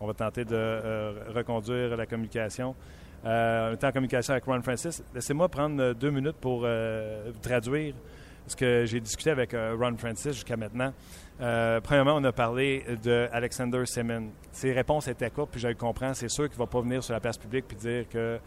[0.00, 2.74] On va tenter de euh, reconduire la communication.
[3.24, 5.02] Euh, on est en communication avec Ron Francis.
[5.14, 7.94] Laissez-moi prendre deux minutes pour euh, traduire
[8.46, 10.92] ce que j'ai discuté avec euh, Ron Francis jusqu'à maintenant.
[11.40, 14.28] Euh, premièrement, on a parlé de Alexander Semin.
[14.52, 16.14] Ses réponses étaient courtes, puis je le comprends.
[16.14, 18.38] C'est sûr qu'il ne va pas venir sur la place publique puis dire que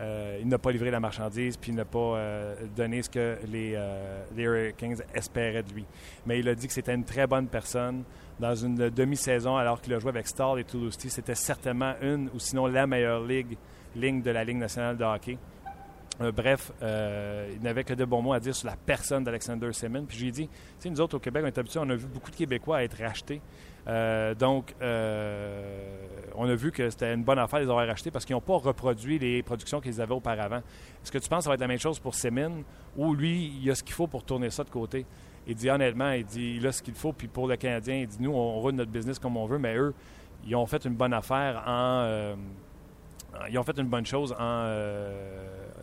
[0.00, 3.38] euh, il n'a pas livré la marchandise, puis il n'a pas euh, donné ce que
[3.50, 5.84] les, euh, les Hurricanes espéraient de lui.
[6.26, 8.04] Mais il a dit que c'était une très bonne personne.
[8.38, 12.38] Dans une demi-saison, alors qu'il a joué avec Stall et Toulouse, c'était certainement une ou
[12.38, 13.56] sinon la meilleure ligue,
[13.96, 15.36] ligne de la Ligue nationale de hockey.
[16.20, 20.04] Euh, bref, il n'avait que de bons mots à dire sur la personne d'Alexander Semin.
[20.04, 22.06] Puis j'ai dit, tu sais, nous autres au Québec, on est habitués, on a vu
[22.06, 23.40] beaucoup de Québécois être rachetés.
[23.88, 28.10] Euh, donc, euh, on a vu que c'était une bonne affaire de les avoir rachetés
[28.10, 30.58] parce qu'ils n'ont pas reproduit les productions qu'ils avaient auparavant.
[31.02, 32.50] Est-ce que tu penses que ça va être la même chose pour Semin
[32.96, 35.06] ou lui, il a ce qu'il faut pour tourner ça de côté?
[35.46, 37.12] Il dit honnêtement, il dit il a ce qu'il faut.
[37.12, 39.76] Puis pour le Canadien, il dit nous, on roule notre business comme on veut, mais
[39.76, 39.94] eux,
[40.46, 42.02] ils ont fait une bonne affaire en.
[42.02, 42.34] Euh,
[43.50, 44.64] ils ont fait une bonne chose en,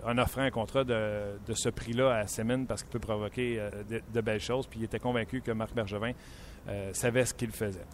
[0.06, 4.40] en offrant un contrat de, ce prix-là à Semin parce qu'il peut provoquer de, belles
[4.40, 4.68] choses.
[4.68, 6.12] Puis il était convaincu que Marc Bergevin
[6.94, 7.86] savait ce qu'il faisait.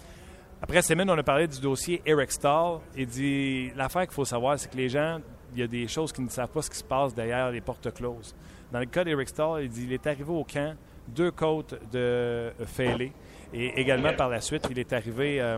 [0.62, 2.80] Après Semin, on a parlé du dossier Eric Stahl.
[2.96, 5.20] Il dit l'affaire qu'il faut savoir, c'est que les gens,
[5.54, 7.62] il y a des choses qui ne savent pas ce qui se passe derrière les
[7.62, 8.36] portes closes.
[8.72, 10.76] Dans le cas d'Eric Stahl, il dit il est arrivé au camp,
[11.08, 13.12] deux côtes de fêlée.
[13.54, 15.58] Et également, par la suite, il est arrivé euh,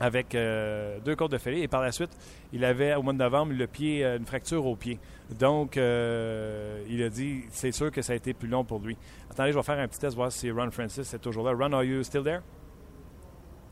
[0.00, 1.60] avec euh, deux côtes de fêlée.
[1.62, 2.10] Et par la suite,
[2.52, 4.98] il avait, au mois de novembre, le pied, euh, une fracture au pied.
[5.38, 8.96] Donc, il a dit, c'est sûr que ça a été plus long pour lui.
[9.30, 11.52] Attendez, je vais faire un petit test, voir si Ron Francis est toujours là.
[11.52, 12.40] Ron, are you still there?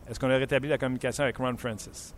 [0.09, 2.15] Est-ce qu'on a rétabli la communication avec Ron Francis?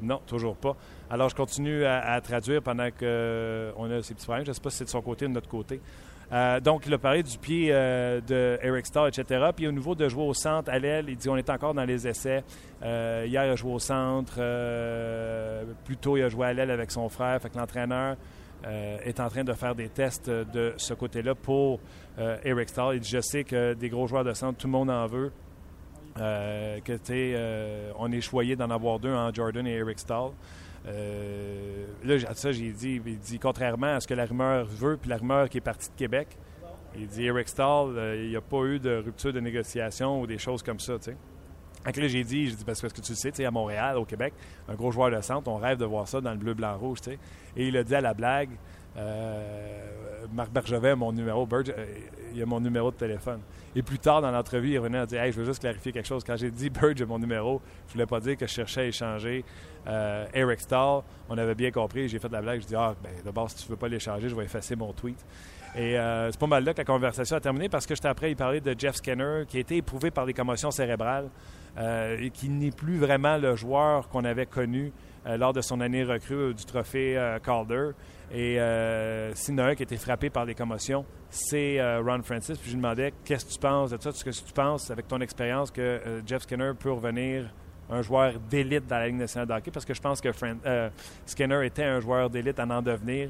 [0.00, 0.76] Non, toujours pas.
[1.10, 4.44] Alors, je continue à, traduire pendant qu'on a ces petits problèmes.
[4.44, 5.80] Je ne sais pas si c'est de son côté ou de notre côté.
[6.32, 8.58] Euh, donc, il a parlé du pied euh, de
[9.06, 9.50] etc.
[9.54, 11.84] Puis au niveau de jouer au centre, à l'aile, il dit on est encore dans
[11.84, 12.42] les essais.
[12.82, 14.34] Euh, hier, il a joué au centre.
[15.84, 17.40] plus tôt, il a joué à l'aile avec son frère.
[17.40, 18.16] Fait que l'entraîneur
[19.04, 21.80] est en train de faire des tests de ce côté-là pour
[22.44, 22.94] Eric Starr.
[22.94, 25.32] Il dit je sais que des gros joueurs de centre, tout le monde en veut.
[26.14, 30.30] que euh, on est choyé d'en avoir deux en Jordan et Eric Stahl.
[30.86, 35.10] Euh, là, ça, j'ai dit, il dit, contrairement à ce que la rumeur veut, puis
[35.10, 36.36] la rumeur qui est partie de Québec,
[36.96, 40.26] il dit Eric Stahl, euh, il n'y a pas eu de rupture de négociation ou
[40.26, 41.16] des choses comme ça, tu sais.
[41.84, 43.96] Donc là, j'ai dit, j'ai dit, parce que tu le sais, tu sais, à Montréal,
[43.96, 44.34] au Québec,
[44.68, 47.00] un gros joueur de centre, on rêve de voir ça dans le bleu, blanc, rouge,
[47.00, 47.18] tu sais.
[47.56, 48.50] Et il a dit à la blague,
[48.96, 51.72] euh, Marc Bergevin mon numéro, Burge,
[52.34, 53.40] il a mon numéro de téléphone.
[53.74, 56.06] Et plus tard dans l'entrevue, il revenait à dire Hey, je veux juste clarifier quelque
[56.06, 56.22] chose.
[56.24, 58.84] Quand j'ai dit Burge a mon numéro, je voulais pas dire que je cherchais à
[58.84, 59.44] échanger
[59.86, 61.02] euh, Eric Stahl.
[61.28, 62.08] On avait bien compris.
[62.08, 62.60] J'ai fait de la blague.
[62.60, 65.18] Je dis Ah, ben d'abord, si tu veux pas l'échanger, je vais effacer mon tweet.
[65.74, 68.30] Et euh, c'est pas mal là que la conversation a terminé parce que j'étais après,
[68.30, 71.30] il parlait de Jeff Skinner qui a été éprouvé par des commotions cérébrales
[71.78, 74.92] euh, et qui n'est plus vraiment le joueur qu'on avait connu
[75.24, 77.90] lors de son année recrue du trophée Calder.
[78.32, 81.80] Et euh, s'il y en a un qui a été frappé par des commotions, c'est
[82.00, 82.58] Ron Francis.
[82.58, 85.06] Puis je lui demandais qu'est-ce que tu penses de ça, ce que tu penses avec
[85.06, 87.54] ton expérience que Jeff Skinner peut revenir
[87.92, 90.28] un joueur d'élite dans la Ligue nationale de hockey, parce que je pense que
[91.26, 93.28] Skinner était un joueur d'élite à en devenir.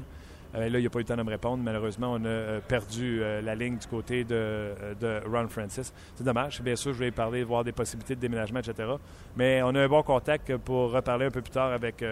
[0.53, 1.61] là, il n'y a pas eu le temps de me répondre.
[1.63, 5.93] Malheureusement, on a perdu la ligne du côté de, de Ron Francis.
[6.15, 6.61] C'est dommage.
[6.61, 8.89] Bien sûr, je vais parler, voir des possibilités de déménagement, etc.
[9.35, 12.03] Mais on a un bon contact pour reparler un peu plus tard avec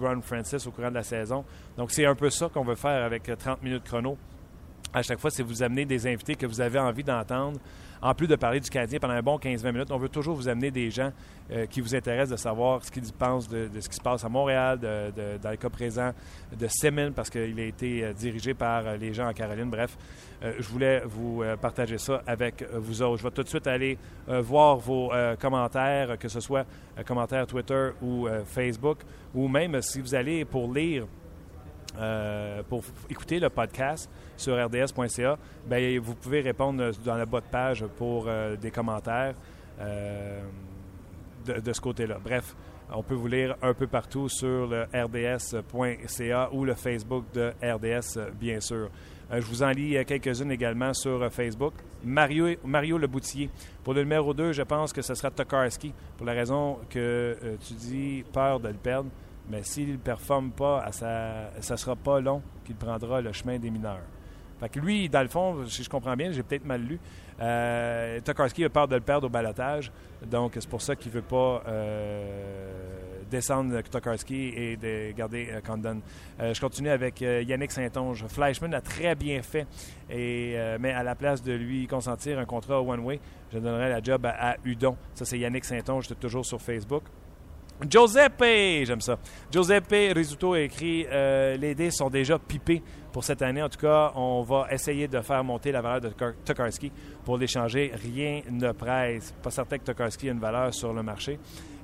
[0.00, 1.44] Ron Francis au courant de la saison.
[1.76, 4.16] Donc, c'est un peu ça qu'on veut faire avec 30 minutes chrono.
[4.94, 7.60] À chaque fois, c'est vous amener des invités que vous avez envie d'entendre.
[8.00, 10.48] En plus de parler du Canadien pendant un bon 15-20 minutes, on veut toujours vous
[10.48, 11.10] amener des gens
[11.50, 14.28] euh, qui vous intéressent de savoir ce qu'ils pensent de, ce qui se passe à
[14.28, 16.12] Montréal, dans le cas présent
[16.56, 19.70] de Semin, parce qu'il a été euh, dirigé par euh, les gens en Caroline.
[19.70, 19.96] Bref,
[20.40, 23.18] je voulais vous partager ça avec vous autres.
[23.18, 26.64] Je vais tout de suite aller voir vos commentaires, que ce soit
[27.04, 28.98] commentaires Twitter ou Facebook,
[29.34, 31.06] ou même si vous allez pour lire
[31.96, 37.46] euh, pour écouter le podcast sur rds.ca, ben, vous pouvez répondre dans la bas de
[37.46, 39.34] page pour euh, des commentaires
[39.80, 40.40] euh,
[41.46, 42.18] de, ce côté-là.
[42.22, 42.54] Bref,
[42.92, 48.32] on peut vous lire un peu partout sur le rds.ca ou le Facebook de RDS,
[48.38, 48.90] bien sûr.
[49.30, 51.74] je vous en lis quelques-unes également sur Facebook.
[52.04, 53.50] Mario, Mario Leboutillier.
[53.82, 57.74] Pour le numéro 2, je pense que ce sera Tokarski, pour la raison que tu
[57.74, 59.10] dis peur de le perdre.
[59.50, 63.70] Mais s'il ne performe pas, ça ne sera pas long qu'il prendra le chemin des
[63.70, 64.02] mineurs.
[64.60, 66.98] Fait que lui, dans le fond, si je comprends bien, j'ai peut-être mal lu,
[67.40, 69.92] euh, Tokarski a peur de le perdre au balotage.
[70.26, 75.60] Donc, c'est pour ça qu'il ne veut pas euh, descendre Tokarski et de garder euh,
[75.60, 76.00] Condon.
[76.40, 78.26] Euh, je continue avec Yannick Saint-Onge.
[78.26, 79.66] Fleischmann a très bien fait,
[80.10, 83.20] mais à la place de lui consentir un contrat one-way,
[83.52, 84.96] je donnerais la job à, à Udon.
[85.14, 87.04] Ça, c'est Yannick Saint-Onge, toujours sur Facebook.
[87.86, 89.18] Giuseppe, j'aime ça.
[89.50, 93.62] Giuseppe Rizzuto a écrit euh, Les dés sont déjà pipés pour cette année.
[93.62, 96.08] En tout cas, on va essayer de faire monter la valeur de
[96.44, 96.90] Tokarski
[97.24, 97.92] pour l'échanger.
[97.94, 99.32] Rien ne presse.
[99.42, 101.38] Pas certain que Tokarski ait une valeur sur le marché.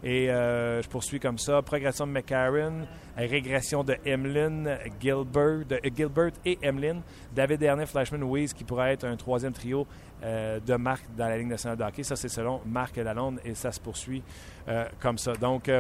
[0.04, 1.62] Et euh, je poursuis comme ça.
[1.62, 2.86] Progression de McCarron,
[3.16, 6.98] régression de Emlyn, Gilbert, de, Gilbert et Emlyn.
[7.34, 9.86] David Dernier, Flashman, Weiss, qui pourrait être un troisième trio
[10.22, 12.02] euh, de marque dans la Ligue nationale de hockey.
[12.02, 14.22] Ça, c'est selon Marc Lalonde et ça se poursuit
[14.68, 15.32] euh, comme ça.
[15.32, 15.70] Donc,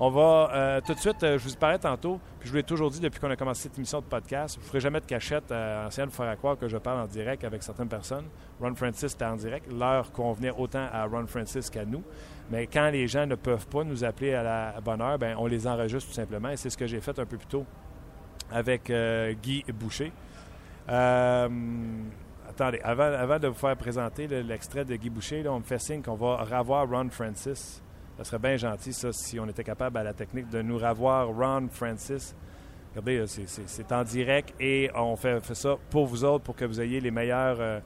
[0.00, 3.00] on va tout de suite, je vous parlais tantôt, puis je vous l'ai toujours dit
[3.00, 5.88] depuis qu'on a commencé cette émission de podcast, je ne ferai jamais de cachette en
[5.88, 8.24] de faire à croire que je parle en direct avec certaines personnes.
[8.60, 9.70] Ron Francis était en direct.
[9.70, 12.02] L'heure convenait autant à Ron Francis qu'à nous.
[12.50, 15.46] Mais quand les gens ne peuvent pas nous appeler à la bonne heure, ben, on
[15.46, 16.50] les enregistre tout simplement.
[16.56, 17.64] C'est ce que j'ai fait un peu plus tôt
[18.50, 18.92] avec
[19.42, 20.12] Guy Boucher.
[20.88, 21.48] Euh,
[22.48, 26.14] attendez, avant, de vous faire présenter l'extrait de Guy Boucher, on me fait signe qu'on
[26.14, 27.82] va revoir Ron Francis.
[28.18, 31.28] Ça serait bien gentil, ça, si on était capable à la technique de nous revoir
[31.28, 32.34] Ron Francis
[32.94, 36.80] Regardez, c'est en direct et on fait, fait, ça pour vous autres, pour que vous
[36.80, 37.80] ayez les meilleurs euh,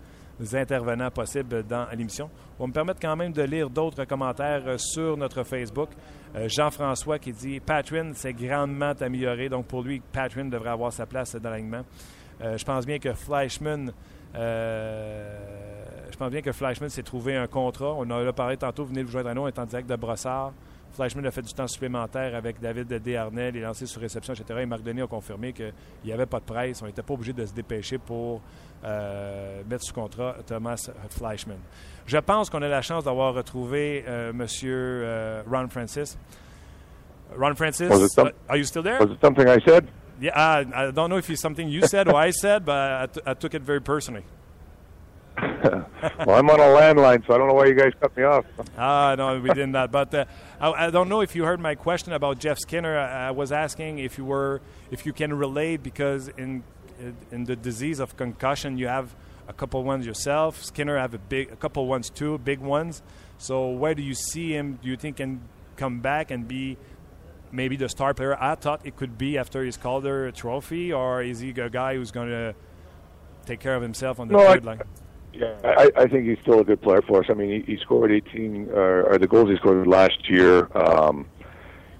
[0.53, 2.31] intervenants possibles dans l'émission.
[2.59, 5.91] On va me permettre quand même de lire d'autres commentaires euh, sur notre Facebook.
[6.37, 11.07] Euh, Jean-François qui dit Patrin s'est grandement amélioré, donc pour lui, Patrin devrait avoir sa
[11.07, 11.85] place dans l'alignement.
[12.41, 13.93] je pense bien que Fleischmann.
[14.35, 16.53] je pense bien que
[16.89, 17.95] s'est trouvé un contrat.
[17.95, 19.97] On en a parlé tantôt, venez le joindre à nous, on est en direct de
[19.97, 20.53] Brossard.
[20.99, 24.59] Fleischmann a fait du temps supplémentaire avec David Desharnais, les lancers sur réception, etc.
[24.63, 25.73] Et Marc Denis a confirmé qu'il
[26.05, 26.83] n'y avait pas de presse.
[26.83, 28.41] On n'était pas obligé de se dépêcher pour
[28.85, 31.59] euh, mettre sous contrat Thomas Fleischmann.
[32.05, 34.45] Je pense qu'on a la chance d'avoir retrouvé euh, M.
[34.65, 36.19] Euh, Ron Francis.
[37.39, 38.99] Ron Francis, uh, are you still there?
[38.99, 39.87] Was it something I said?
[40.21, 43.35] Yeah, I, I don't know if it's something you said or I said, but I
[43.35, 44.25] took it very personally.
[46.27, 48.45] well, I'm on a landline, so I don't know why you guys cut me off.
[48.77, 49.91] Ah, no, we did not.
[49.91, 50.25] But uh,
[50.61, 52.99] I, I, don't know if you heard my question about Jeff Skinner.
[52.99, 56.63] I, I, was asking if you were, if you can relate, because in
[57.31, 59.15] in the disease of concussion, you have
[59.49, 60.63] a couple ones yourself.
[60.65, 63.03] Skinner have a big, a couple ones too, big ones.
[63.39, 64.79] So where do you see him?
[64.83, 65.41] Do you think can
[65.77, 66.77] come back and be
[67.51, 71.41] maybe the star player I thought it could be after his Calder Trophy, or is
[71.41, 72.55] he a guy who's going to
[73.47, 74.83] take care of himself on the no, third line?
[75.33, 77.27] Yeah, I, I think he's still a good player for us.
[77.29, 80.69] I mean, he, he scored 18, or, or the goals he scored last year.
[80.77, 81.27] Um,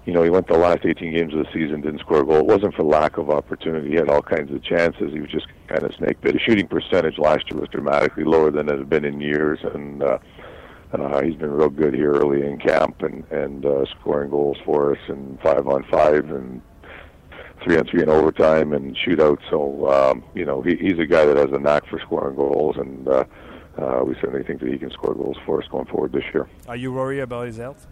[0.05, 2.37] you know, he went the last 18 games of the season, didn't score a goal.
[2.37, 3.89] It wasn't for lack of opportunity.
[3.89, 5.13] He had all kinds of chances.
[5.13, 6.33] He was just kind of snake bit.
[6.33, 10.01] His shooting percentage last year was dramatically lower than it had been in years, and
[10.01, 10.17] uh,
[10.93, 14.93] uh, he's been real good here early in camp and and uh, scoring goals for
[14.93, 16.61] us and five on five and
[17.63, 19.39] three on three in overtime and shootout.
[19.49, 22.77] So um, you know he, he's a guy that has a knack for scoring goals,
[22.77, 23.23] and uh,
[23.77, 26.47] uh, we certainly think that he can score goals for us going forward this year.
[26.67, 27.87] Are you worried about his health?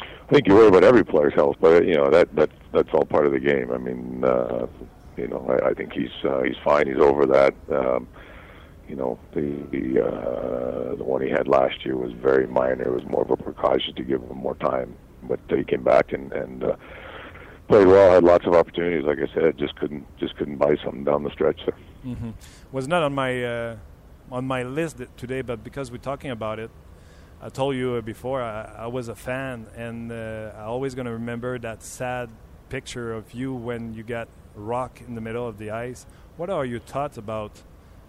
[0.00, 3.04] I think you worry about every player's health, but you know that that that's all
[3.04, 3.70] part of the game.
[3.72, 4.66] I mean, uh,
[5.16, 6.86] you know, I, I think he's uh, he's fine.
[6.86, 7.54] He's over that.
[7.70, 8.08] Um,
[8.88, 12.82] you know, the the uh, the one he had last year was very minor.
[12.82, 16.12] It was more of a precaution to give him more time, but he came back
[16.12, 16.64] and and.
[16.64, 16.76] Uh,
[17.72, 19.02] played well, had lots of opportunities.
[19.06, 21.78] Like I said, just couldn't just couldn't buy something down the stretch there.
[22.04, 22.30] Mm-hmm.
[22.70, 23.76] Was not on my uh,
[24.30, 26.70] on my list today, but because we're talking about it,
[27.40, 31.12] I told you before I, I was a fan, and uh, I'm always going to
[31.12, 32.28] remember that sad
[32.68, 36.04] picture of you when you got rock in the middle of the ice.
[36.36, 37.62] What are your thoughts about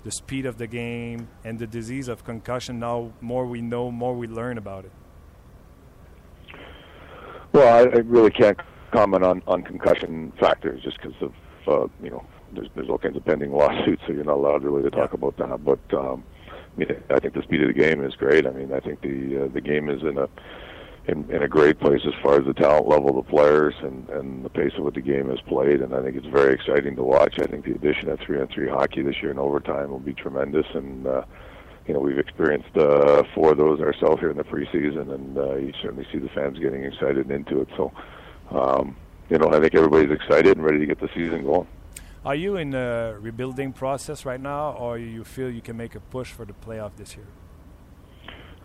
[0.04, 2.80] the speed of the game and the disease of concussion?
[2.80, 4.92] Now, more we know, more we learn about it.
[7.54, 8.58] Well, I, I really can't
[8.94, 11.34] comment on, on concussion factors just because of
[11.68, 14.84] uh, you know there's there's all kinds of pending lawsuits, so you're not allowed really
[14.84, 15.64] to talk about that.
[15.66, 18.46] But um, I mean, I think the speed of the game is great.
[18.46, 20.30] I mean, I think the uh, the game is in a
[21.08, 24.10] in, in a great place as far as the talent level of the players and,
[24.10, 26.96] and the pace of what the game has played, and I think it's very exciting
[26.96, 27.40] to watch.
[27.40, 30.14] I think the addition of three on three hockey this year in overtime will be
[30.14, 31.24] tremendous, and uh,
[31.88, 35.56] you know we've experienced uh, four of those ourselves here in the preseason, and uh,
[35.56, 37.68] you certainly see the fans getting excited into it.
[37.76, 37.92] So
[38.52, 38.96] um,
[39.30, 41.68] you know, I think everybody's excited and ready to get the season going.
[42.26, 46.00] Are you in a rebuilding process right now, or you feel you can make a
[46.00, 47.26] push for the playoff this year?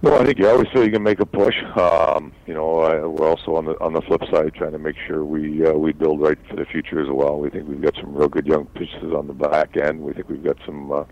[0.01, 1.57] No, I think you always feel you can make a push.
[1.77, 4.95] Um, you know, uh, we're also on the on the flip side trying to make
[5.09, 7.41] sure we uh, we build right for the future as well.
[7.41, 10.01] We think we've got some real good young pitchers on the back end.
[10.01, 11.03] We think we've got some uh,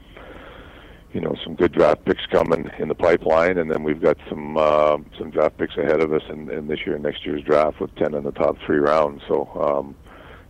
[1.17, 4.59] you know some good draft picks coming in the pipeline, and then we've got some
[4.59, 7.81] uh, some draft picks ahead of us in, in this year and next year's draft
[7.81, 9.23] with ten in the top three rounds.
[9.27, 9.97] So um,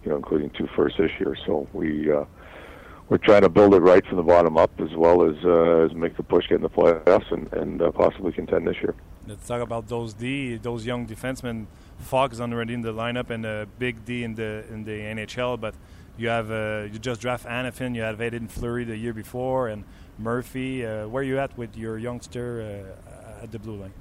[0.02, 1.36] you know, including two first this year.
[1.46, 2.24] So we uh,
[3.08, 5.94] we're trying to build it right from the bottom up, as well as uh, as
[5.94, 8.94] make the push, get in the playoffs, and and uh, possibly contend this year.
[9.26, 11.66] Let's talk about those D, those young defensemen.
[11.98, 15.60] Fox is already in the lineup, and a big D in the in the NHL,
[15.60, 15.74] but.
[16.18, 17.94] You have uh, you just draft Anafin.
[17.94, 19.84] You had Aiden Fleury the year before, and
[20.18, 20.82] Murphy.
[20.82, 23.92] Uh, where are you at with your youngster uh, at the blue line?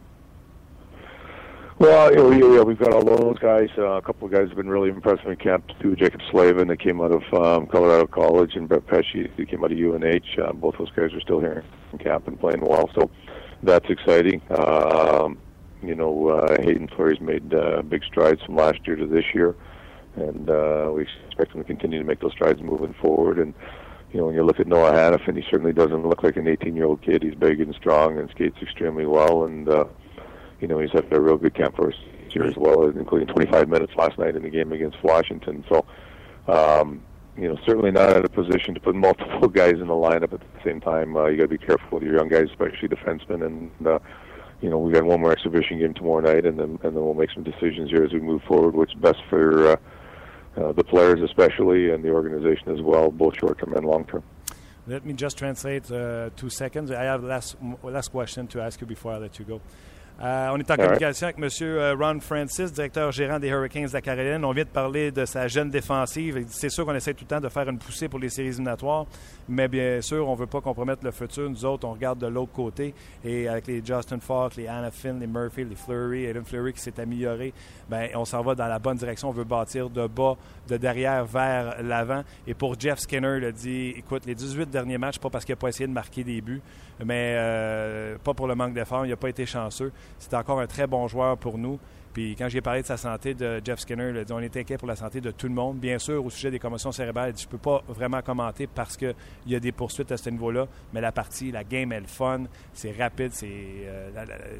[1.78, 3.68] Well, you know, yeah, we've got all those guys.
[3.78, 5.94] Uh, a couple of guys have been really impressive in camp too.
[5.98, 9.74] Jacob Slavin, that came out of um, Colorado College, and Brett Pesci, who came out
[9.74, 10.40] of UNH.
[10.42, 13.12] Uh, both those guys are still here in camp and playing well, so
[13.62, 14.42] that's exciting.
[14.52, 15.38] Um,
[15.84, 19.54] you know, uh, Hayden Fleury's made uh, big strides from last year to this year,
[20.16, 23.38] and uh, we expect him to continue to make those strides moving forward.
[23.38, 23.54] And
[24.14, 27.02] you know, when you look at Noah Hannafin, he certainly doesn't look like an 18-year-old
[27.02, 27.22] kid.
[27.22, 29.86] He's big and strong and skates extremely well, and uh,
[30.60, 33.28] you know, he's had a real good camp for us this year as well, including
[33.28, 35.64] 25 minutes last night in the game against Washington.
[35.70, 35.86] So,
[36.48, 37.04] um,
[37.38, 40.40] you know, certainly not in a position to put multiple guys in the lineup at
[40.40, 41.16] the same time.
[41.16, 44.00] Uh, you got to be careful with your young guys, especially defensemen, and uh,
[44.62, 47.14] you know, we got one more exhibition game tomorrow night, and then and then we'll
[47.14, 48.74] make some decisions here as we move forward.
[48.74, 49.76] What's best for uh,
[50.58, 54.24] uh, the players especially and the organization as well, both short term and long term.
[54.88, 56.92] Let me just translate uh, two seconds.
[56.92, 59.62] I have last last question to ask you before I let you go.
[60.22, 61.50] Euh, on est en communication avec M.
[61.62, 64.46] Euh, Ron Francis, directeur gérant des Hurricanes de la Caroline.
[64.46, 66.46] On vient de parler de sa jeune défensive.
[66.50, 69.08] C'est sûr qu'on essaie tout le temps de faire une poussée pour les séries éliminatoires,
[69.50, 71.50] mais bien sûr, on ne veut pas compromettre le futur.
[71.50, 72.94] Nous autres, on regarde de l'autre côté.
[73.26, 76.80] Et avec les Justin Falk, les Anna Finn, les Murphy, les Fleury, Aiden Fleury qui
[76.80, 77.54] s'est amélioré,
[77.90, 79.30] ben, on s'en va dans la bonne direction.
[79.30, 80.38] On veut bâtir de bas,
[80.70, 82.24] de derrière vers l'avant.
[82.48, 85.54] Et pour Jeff Skinner, il a dit écoute, les 18 derniers matchs, pas parce qu'il
[85.54, 86.62] n'a pas essayé de marquer des buts,
[87.04, 89.06] mais euh, pas pour le manque d'effort.
[89.06, 89.92] Il n'a pas été chanceux.
[90.20, 91.80] C'est encore un très bon joueur pour nous.
[92.16, 94.56] Puis quand j'ai parlé de sa santé de Jeff Skinner, il a dit on est
[94.56, 95.80] inquiet pour la santé de tout le monde.
[95.80, 98.96] Bien sûr, au sujet des commotions cérébrales, il dit je peux pas vraiment commenter parce
[98.96, 99.14] qu'il
[99.48, 100.66] y a des poursuites à ce niveau-là.
[100.94, 102.44] Mais la partie, la game est le fun,
[102.74, 104.12] c'est rapide, c'est euh,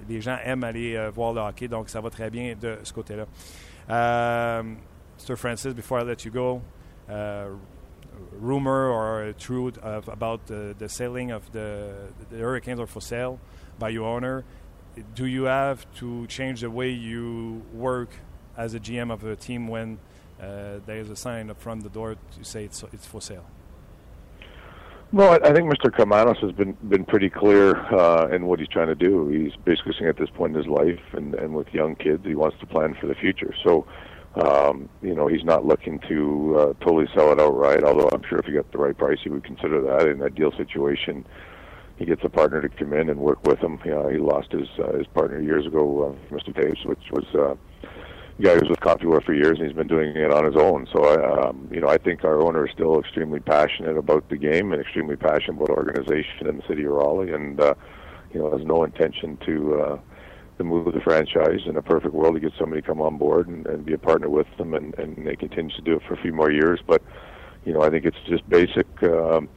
[0.10, 2.92] les gens aiment aller euh, voir le hockey, donc ça va très bien de ce
[2.92, 3.26] côté-là.
[3.90, 4.64] Euh,
[5.18, 5.38] Mr.
[5.38, 6.62] Francis, before I let you go,
[7.10, 7.46] uh,
[8.42, 13.40] rumor or truth of, about the, the selling of the, the Hurricanes are for sale
[13.80, 14.44] by your owner.
[15.14, 18.10] Do you have to change the way you work
[18.58, 20.00] as a GM of a team when
[20.42, 23.46] uh, there's a sign up front the door to say it's it's for sale?
[25.12, 25.92] Well, I think Mr.
[25.92, 29.30] Kamanos has been been pretty clear uh, in what he's trying to do.
[29.30, 32.36] He's basically saying at this point in his life, and and with young kids, he
[32.36, 33.54] wants to plan for the future.
[33.64, 33.86] So,
[34.36, 37.84] um, you know, he's not looking to uh, totally sell it outright.
[37.84, 40.24] Although I'm sure if he got the right price, he would consider that in an
[40.24, 41.26] ideal situation
[41.98, 43.80] he gets a partner to come in and work with him.
[43.86, 46.54] You know, he lost his uh, his partner years ago, uh, Mr.
[46.54, 47.56] Taves, which was uh,
[48.38, 50.56] a guy who was with CompuWare for years, and he's been doing it on his
[50.58, 50.88] own.
[50.92, 54.38] So, I, um, you know, I think our owner is still extremely passionate about the
[54.38, 57.76] game and extremely passionate about organization in the city of Raleigh, and uh,
[58.34, 59.82] you know, has no intention to.
[59.82, 60.00] Uh,
[60.58, 63.50] to move the franchise in a perfect world to get somebody to come on board
[63.50, 66.14] and, and be a partner with them and, and they continue to do it for
[66.14, 67.02] a few more years but
[67.66, 69.50] you know I think it's just basic um,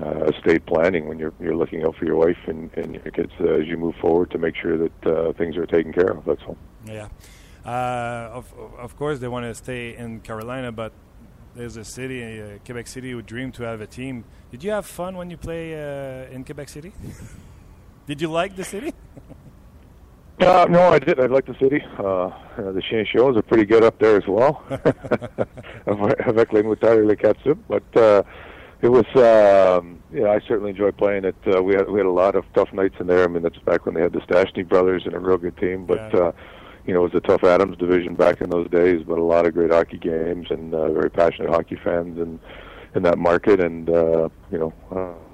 [0.00, 3.32] uh, estate planning when you're you're looking out for your wife and, and your kids
[3.40, 6.24] uh, as you move forward to make sure that uh, things are taken care of.
[6.24, 6.56] That's all.
[6.86, 7.08] Yeah,
[7.64, 10.92] uh, of of course they want to stay in Carolina, but
[11.54, 14.24] there's a city, uh, Quebec City, who dream to have a team.
[14.50, 16.92] Did you have fun when you play uh, in Quebec City?
[18.06, 18.92] did you like the city?
[20.40, 21.18] Uh, no, I did.
[21.18, 21.82] I like the city.
[21.98, 24.62] Uh, the Chien shows are pretty good up there as well.
[25.88, 28.22] Avec les motards et les catsup, but uh,
[28.80, 31.36] it was um, yeah I certainly enjoyed playing it.
[31.46, 33.24] Uh, we had we had a lot of tough nights in there.
[33.24, 35.84] I mean that's back when they had the Stashny brothers and a real good team,
[35.84, 36.20] but yeah.
[36.20, 36.32] uh,
[36.86, 39.02] you know it was a tough Adams division back in those days.
[39.06, 42.38] But a lot of great hockey games and uh, very passionate hockey fans and
[42.94, 43.60] in that market.
[43.60, 44.72] And uh, you know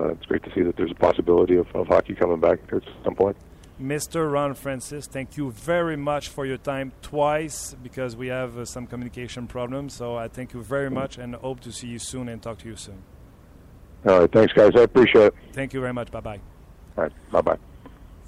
[0.00, 2.78] uh, it's great to see that there's a possibility of, of hockey coming back here
[2.78, 3.36] at some point.
[3.80, 4.30] Mr.
[4.32, 8.86] Ron Francis, thank you very much for your time twice because we have uh, some
[8.86, 9.94] communication problems.
[9.94, 12.68] So I thank you very much and hope to see you soon and talk to
[12.68, 13.02] you soon.
[14.06, 14.72] All right, thanks, guys.
[14.76, 15.34] I appreciate it.
[15.52, 16.10] Thank you very much.
[16.10, 16.40] Bye bye.
[16.96, 17.58] All right, bye bye.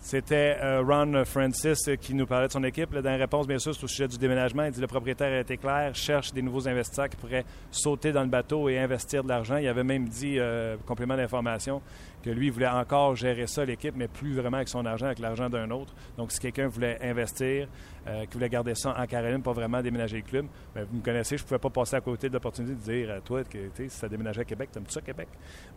[0.06, 2.94] C'était euh, Ron Francis qui nous parlait de son équipe.
[2.94, 4.62] Là, dans la réponse, bien sûr, c'est au sujet du déménagement.
[4.62, 8.22] Il dit le propriétaire a été clair, cherche des nouveaux investisseurs qui pourraient sauter dans
[8.22, 9.56] le bateau et investir de l'argent.
[9.56, 11.82] Il avait même dit, euh, complément d'information,
[12.26, 15.48] que lui, voulait encore gérer ça, l'équipe, mais plus vraiment avec son argent, avec l'argent
[15.48, 15.94] d'un autre.
[16.18, 17.68] Donc, si quelqu'un voulait investir,
[18.08, 21.02] euh, qui voulait garder ça en Caroline, pas vraiment déménager le club, bien, vous me
[21.02, 23.58] connaissez, je ne pouvais pas passer à côté de l'opportunité de dire à toi que
[23.76, 25.28] si ça déménageait à Québec, t'aimes-tu ça, Québec?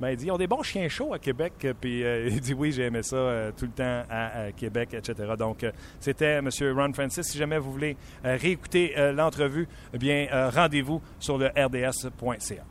[0.02, 1.54] Ben, il dit, ils ont des bons chiens chauds à Québec.
[1.80, 5.34] Puis euh, il dit, oui, j'ai aimé ça euh, tout le temps à, Québec, etc.
[5.38, 5.64] Donc,
[6.00, 6.50] c'était M.
[6.76, 7.28] Ron Francis.
[7.28, 12.64] Si jamais vous voulez réécouter l'entrevue, eh bien, rendez-vous sur le rds.ca.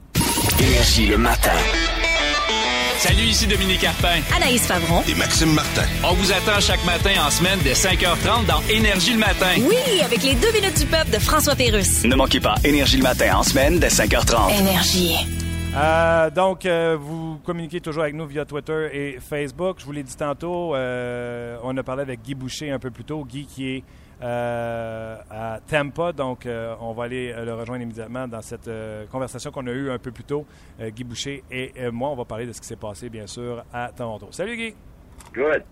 [0.61, 1.98] Énergie le matin.
[2.99, 4.21] Salut, ici Dominique Carpin.
[4.35, 5.03] Anaïs Favron.
[5.09, 5.85] Et Maxime Martin.
[6.03, 9.47] On vous attend chaque matin en semaine dès 5h30 dans Énergie le matin.
[9.59, 12.03] Oui, avec les deux minutes du peuple de François Pérusse.
[12.05, 14.51] Ne manquez pas Énergie le matin en semaine dès 5h30.
[14.59, 15.15] Énergie.
[15.77, 19.77] Euh, donc, euh, vous communiquez toujours avec nous via Twitter et Facebook.
[19.79, 23.05] Je vous l'ai dit tantôt, euh, on a parlé avec Guy Boucher un peu plus
[23.05, 23.25] tôt.
[23.25, 23.85] Guy qui est
[24.21, 26.13] à Tampa.
[26.13, 28.71] Donc, euh, on va aller euh, le rejoindre immédiatement dans cette
[29.11, 30.47] conversation qu'on a eue un peu plus tôt.
[30.81, 33.91] Guy Boucher et moi, on va parler de ce qui s'est passé, bien sûr, à
[33.97, 34.29] Toronto.
[34.31, 34.75] Salut, Guy.
[35.35, 35.63] Good.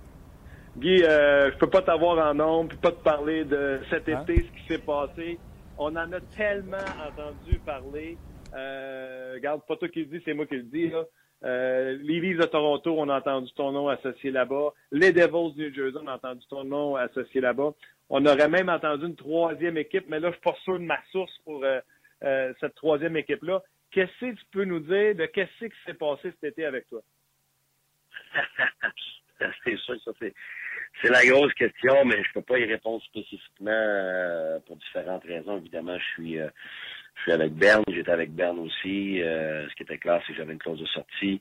[0.77, 4.23] Guy, je peux pas t'avoir en nombre, peux pas te parler de cet hein?
[4.23, 5.39] été, ce qui s'est passé.
[5.79, 6.77] On en a tellement
[7.07, 8.17] entendu parler.
[8.53, 10.89] regarde, pas toi qui le dis, c'est moi qui le dis.
[10.89, 11.05] Là.
[11.45, 14.73] Euh, les Leafs de Toronto, on a entendu ton nom associé là-bas.
[14.91, 17.73] Les Devils du New Jersey, on a entendu ton nom associé là-bas.
[18.09, 20.99] On aurait même entendu une troisième équipe, mais là, je suis pas sûr de ma
[21.11, 21.81] source pour euh,
[22.25, 23.63] euh, cette troisième équipe-là.
[23.91, 27.03] Qu'est-ce que tu peux nous dire de qu'est-ce qui s'est passé cet été avec toi?
[29.65, 30.35] c'est sûr, ça c'est.
[31.03, 35.59] C'est la grosse question, mais je peux pas y répondre spécifiquement pour différentes raisons.
[35.59, 36.39] Évidemment, je suis
[37.17, 39.19] je suis avec Berne, j'étais avec Berne aussi.
[39.21, 41.41] ce qui était clair, c'est que j'avais une clause de sortie.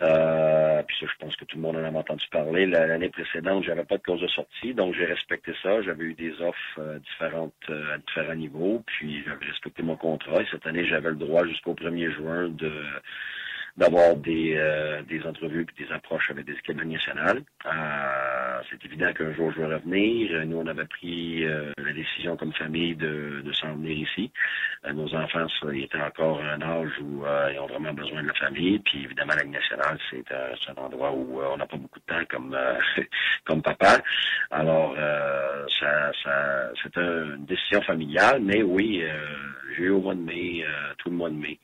[0.00, 2.66] Euh, puis ça, je pense que tout le monde en a entendu parler.
[2.66, 5.82] L'année précédente, j'avais pas de clause de sortie, donc j'ai respecté ça.
[5.82, 10.42] J'avais eu des offres différentes à différents niveaux, puis j'avais respecté mon contrat.
[10.42, 12.72] Et cette année, j'avais le droit jusqu'au 1er juin de
[13.76, 17.42] d'avoir des, euh, des entrevues et des approches avec des équipes nationales.
[17.66, 20.44] Euh, c'est évident qu'un jour je vais revenir.
[20.46, 24.30] Nous, on avait pris euh, la décision comme famille de, de s'en venir ici.
[24.92, 28.34] nos enfants ils étaient encore à un âge où ils ont vraiment besoin de la
[28.34, 28.78] famille.
[28.80, 32.56] Puis évidemment, la nationale, c'est un endroit où on n'a pas beaucoup de temps comme
[33.44, 33.98] comme papa.
[34.50, 34.94] Alors,
[35.80, 39.02] ça, ça c'est une décision familiale, mais oui,
[39.76, 40.64] j'ai eu au mois de mai,
[40.98, 41.58] tout le mois de mai.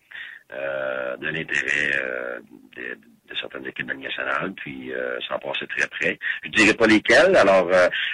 [0.51, 2.39] Euh, de l'intérêt euh,
[2.75, 6.19] de, de, certaines équipes de nationale, puis euh, ça en passait très près.
[6.43, 7.71] Je dirais pas lesquelles, alors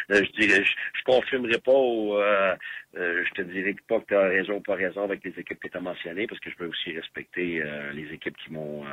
[0.09, 2.57] je dirais, je, confirmerai pas
[2.97, 5.69] je te dirais pas que tu as raison ou pas raison avec les équipes que
[5.69, 7.63] tu as mentionnées, parce que je peux aussi respecter
[7.93, 8.85] les équipes qui m'ont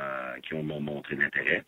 [0.44, 1.64] qui ont montré de l'intérêt.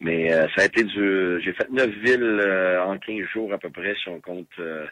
[0.00, 3.96] Mais ça a été du j'ai fait neuf villes en 15 jours à peu près
[3.96, 4.86] si on compte euh,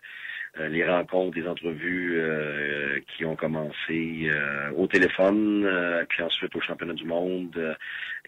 [0.59, 5.69] les rencontres, les entrevues euh, qui ont commencé euh, au téléphone,
[6.09, 7.77] puis ensuite au championnat du monde,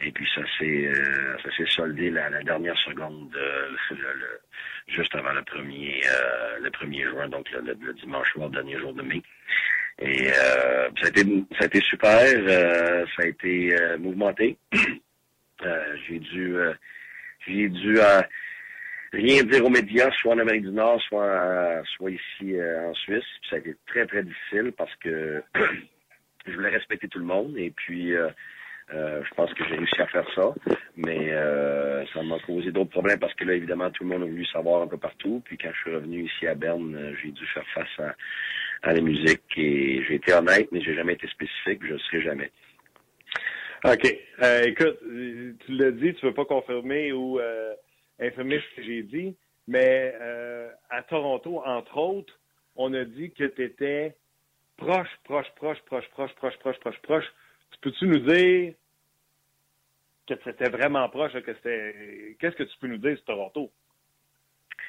[0.03, 0.93] et puis ça s'est
[1.43, 3.37] ça s'est soldé la, dernière seconde,
[4.89, 6.01] juste avant le premier
[6.61, 9.23] le premier juin, donc le, dimanche soir, dernier jour de mai.
[10.01, 11.25] Et ça a été
[11.59, 14.57] ça a été super, ça a été mouvementé.
[16.09, 16.57] j'ai dû
[17.47, 17.99] j'ai dû
[19.13, 23.25] rien dire aux médias, soit en Amérique du Nord, soit, soit ici euh, en Suisse.
[23.49, 25.43] ça a été très, très difficile parce que
[26.47, 27.57] je voulais respecter tout le monde.
[27.57, 28.29] Et puis, euh,
[28.95, 30.55] euh, je pense que j'ai réussi à faire ça.
[30.97, 31.33] Mais
[32.13, 34.83] ça m'a causé d'autres problèmes parce que là, évidemment, tout le monde a voulu savoir
[34.83, 35.43] un peu partout.
[35.45, 38.15] Puis quand je suis revenu ici à Berne, j'ai dû faire face à,
[38.83, 39.43] à la musique.
[39.57, 41.81] Et j'ai été honnête, mais j'ai jamais été spécifique.
[41.87, 42.51] Je ne serai jamais.
[43.85, 44.07] OK.
[44.67, 44.99] écoute,
[45.65, 47.39] tu l'as dit, tu veux pas confirmer ou
[48.21, 52.39] infamé ce que j'ai dit, mais euh, à Toronto, entre autres,
[52.75, 54.17] on a dit que tu étais
[54.77, 57.27] proche, proche, proche, proche, proche, proche, proche, proche, proche.
[57.73, 58.75] Tu peux-tu nous dire
[60.27, 62.37] que c'était vraiment proche, que c'était.
[62.39, 63.71] Qu'est-ce que tu peux nous dire sur Toronto?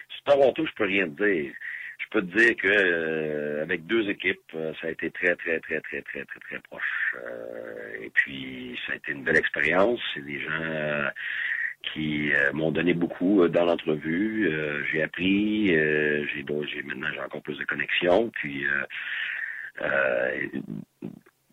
[0.10, 1.54] Sur Toronto, je peux rien te dire.
[2.00, 5.60] Je peux te dire que euh, avec deux équipes, euh, ça a été très, très,
[5.60, 7.16] très, très, très, très, très proche.
[8.02, 10.00] et puis, ça a été une belle expérience.
[10.14, 11.12] C'est des gens
[11.82, 14.48] qui euh, m'ont donné beaucoup euh, dans l'entrevue.
[14.48, 18.66] Euh, j'ai appris, j'ai j'ai maintenant j'ai encore plus de connexions, puis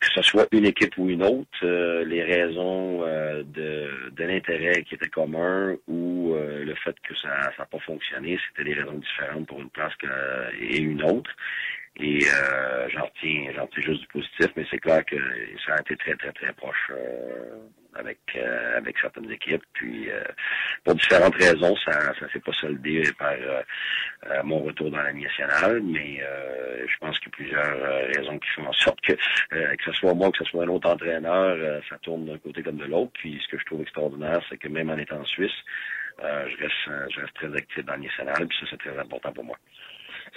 [0.01, 1.67] que ce soit une équipe ou une autre,
[2.05, 7.79] les raisons de, de l'intérêt qui était commun ou le fait que ça n'a pas
[7.79, 10.07] fonctionné, c'était des raisons différentes pour une place que,
[10.61, 11.31] et une autre.
[11.99, 15.17] Et euh, j'en retiens, j'en retiens juste du positif, mais c'est clair que
[15.67, 17.57] ça a été très, très, très proche euh,
[17.99, 19.65] avec euh, avec certaines équipes.
[19.73, 20.23] Puis euh,
[20.85, 23.35] pour différentes raisons, ça ça s'est pas soldé par
[24.45, 26.21] mon retour dans la nationale, mais
[26.87, 30.15] je pense qu'il y a plusieurs raisons qui font en sorte que que ce soit
[30.15, 33.13] moi, que ce soit un autre entraîneur, ça tourne d'un côté comme de l'autre.
[33.15, 35.57] Puis ce que je trouve extraordinaire, c'est que même en étant en Suisse,
[36.19, 39.45] je reste je reste très actif dans la nationale, puis ça c'est très important pour
[39.45, 39.57] moi.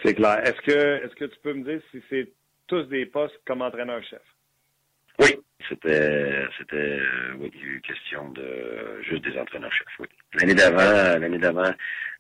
[0.03, 0.39] C'est clair.
[0.43, 2.31] Est-ce que est-ce que tu peux me dire si c'est
[2.67, 4.21] tous des postes comme entraîneur-chef?
[5.19, 5.35] Oui,
[5.69, 6.99] c'était c'était
[7.37, 10.07] oui, il y a eu question de juste des entraîneurs-chefs, oui.
[10.33, 11.71] L'année d'avant, l'année d'avant,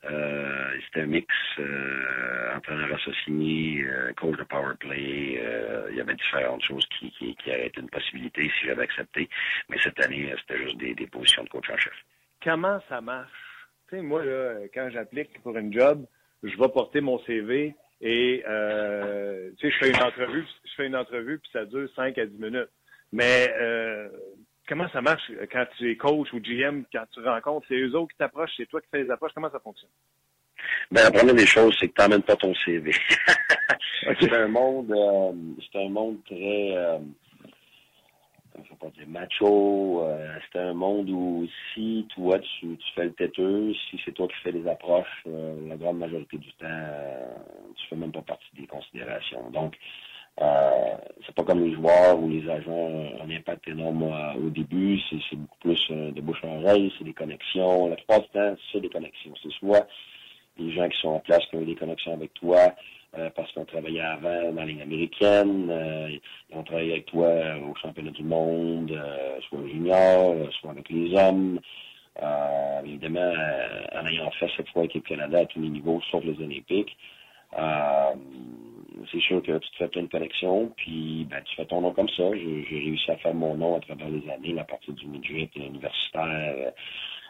[0.09, 1.27] euh, c'était un mix
[1.59, 5.39] euh, entraîneur associé, euh, coach de power play.
[5.43, 8.83] Euh, il y avait différentes choses qui, qui, qui auraient été une possibilité si j'avais
[8.83, 9.29] accepté.
[9.69, 11.93] Mais cette année, c'était juste des, des positions de coach en chef.
[12.43, 13.29] Comment ça marche?
[13.89, 16.05] Sais, moi, là, quand j'applique pour une job,
[16.43, 21.39] je vais porter mon CV et euh, je fais une entrevue, je fais une entrevue
[21.39, 22.69] puis ça dure 5 à 10 minutes.
[23.11, 24.09] Mais euh,
[24.67, 28.11] comment ça marche quand tu es coach ou GM, quand tu rencontres, c'est eux autres
[28.11, 29.89] qui t'approchent, c'est toi qui fais les approches, comment ça fonctionne?
[30.91, 32.91] Ben, la première des choses, c'est que tu n'emmènes pas ton CV.
[34.19, 35.31] c'est un monde, euh,
[35.71, 36.99] c'est un monde très, euh,
[38.67, 40.03] faut pas dire macho.
[40.03, 44.27] Euh, c'est un monde où si toi tu, tu fais le têteux, si c'est toi
[44.27, 47.35] qui fais les approches, euh, la grande majorité du temps, euh,
[47.75, 49.49] tu fais même pas partie des considérations.
[49.51, 49.75] Donc,
[50.41, 54.03] euh, c'est pas comme les joueurs ou les agents ont un impact énorme
[54.37, 54.99] au début.
[55.09, 57.87] C'est beaucoup plus de bouche à oreille, c'est des connexions.
[57.89, 59.33] La plupart du temps, c'est des connexions.
[59.43, 59.87] C'est soit
[60.59, 62.73] les gens qui sont en place qui ont des connexions avec toi,
[63.17, 66.09] euh, parce qu'on travaillait avant dans la ligne américaine, euh,
[66.51, 67.27] on travaillait avec toi
[67.67, 71.59] au championnat du monde, euh, soit junior, soit avec les hommes.
[72.85, 73.33] évidemment,
[73.95, 76.95] en ayant fait cette fois le Canada à tous les niveaux, sauf les Olympiques.
[79.11, 81.91] C'est sûr que tu te fais plein de connexions, puis ben, tu fais ton nom
[81.91, 82.23] comme ça.
[82.33, 86.55] J'ai réussi à faire mon nom à travers les années, à partir du midget universitaire,
[86.57, 86.71] euh,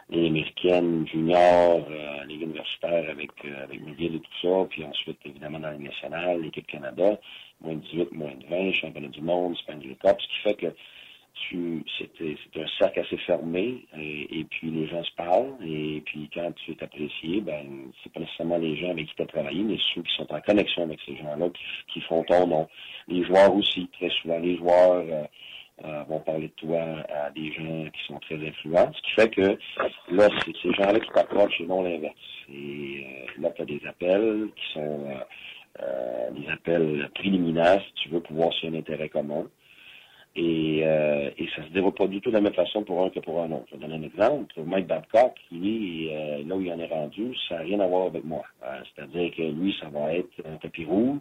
[0.10, 5.60] les américaines, junior, euh, universitaire avec, euh, avec McGill et tout ça, puis ensuite, évidemment,
[5.60, 7.20] dans la nationale, l'équipe Canada,
[7.62, 10.76] moins de 18, moins de 20, championnat du monde, Spanish Cup, ce qui fait que
[11.48, 16.02] tu c'était c'est un cercle assez fermé et, et puis les gens se parlent et
[16.06, 19.28] puis quand tu es apprécié ben c'est pas nécessairement les gens avec qui tu as
[19.28, 21.50] travaillé mais ceux qui sont en connexion avec ces gens-là
[21.94, 22.68] qui, font ton nom.
[23.08, 25.24] Les joueurs aussi très souvent les joueurs euh,
[25.86, 29.30] euh, vont parler de toi à des gens qui sont très influents ce qui fait
[29.30, 29.58] que
[30.12, 32.16] là c'est ces gens-là qui t'approchent et non l'inverse.
[32.52, 35.20] Et euh, là tu as des appels qui sont euh,
[35.82, 39.46] euh, des appels préliminaires si tu veux pour voir s'il y a un intérêt commun
[40.40, 43.10] et, euh, et ça se déroule pas du tout de la même façon pour un
[43.10, 43.66] que pour un autre.
[43.72, 44.54] Je vais donner un exemple.
[44.66, 48.08] Mike Babcock, lui, euh, là où il en est rendu, ça n'a rien à voir
[48.08, 48.44] avec moi.
[48.64, 51.20] Euh, C'est-à-dire que lui, ça va être un tapis rouge.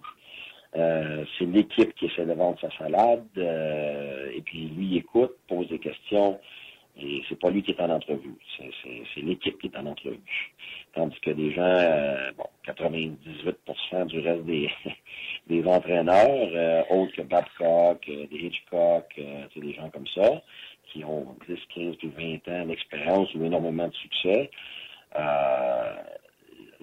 [0.77, 3.25] Euh, c'est l'équipe qui essaie de vendre sa salade.
[3.37, 6.39] et puis lui, il écoute, pose des questions.
[7.01, 8.35] Et c'est pas lui qui est en entrevue.
[8.57, 10.19] C'est- l'équipe qui est en entrevue.
[10.95, 14.69] Tandis que des gens, euh, bon, 98% du reste des,
[15.49, 20.43] des entraîneurs, euh, autres que Babcock, euh, des Hitchcock, euh, c'est des gens comme ça,
[20.93, 24.51] qui ont 10, 15 puis 20 ans d'expérience ou énormément de succès,
[25.17, 25.95] euh,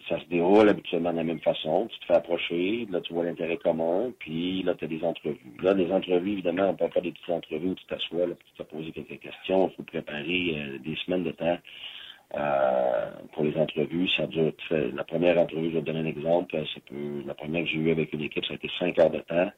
[0.10, 1.88] ça se déroule habituellement de la même façon.
[1.91, 5.39] Tu te fais approcher, là tu vois l'intérêt commun, puis là tu as des entrevues.
[5.62, 8.45] Là, les entrevues, évidemment, on ne parle pas des petites entrevues où tu t'assois, puis
[8.56, 11.58] tu te poses quelques questions, il faut préparer euh, des semaines de temps
[12.36, 14.08] euh, pour les entrevues.
[14.18, 17.34] Ça dure très- la première entrevue, je vais te donner un exemple, ça peut, la
[17.34, 19.51] première que j'ai eue avec une équipe, ça a été cinq heures de temps.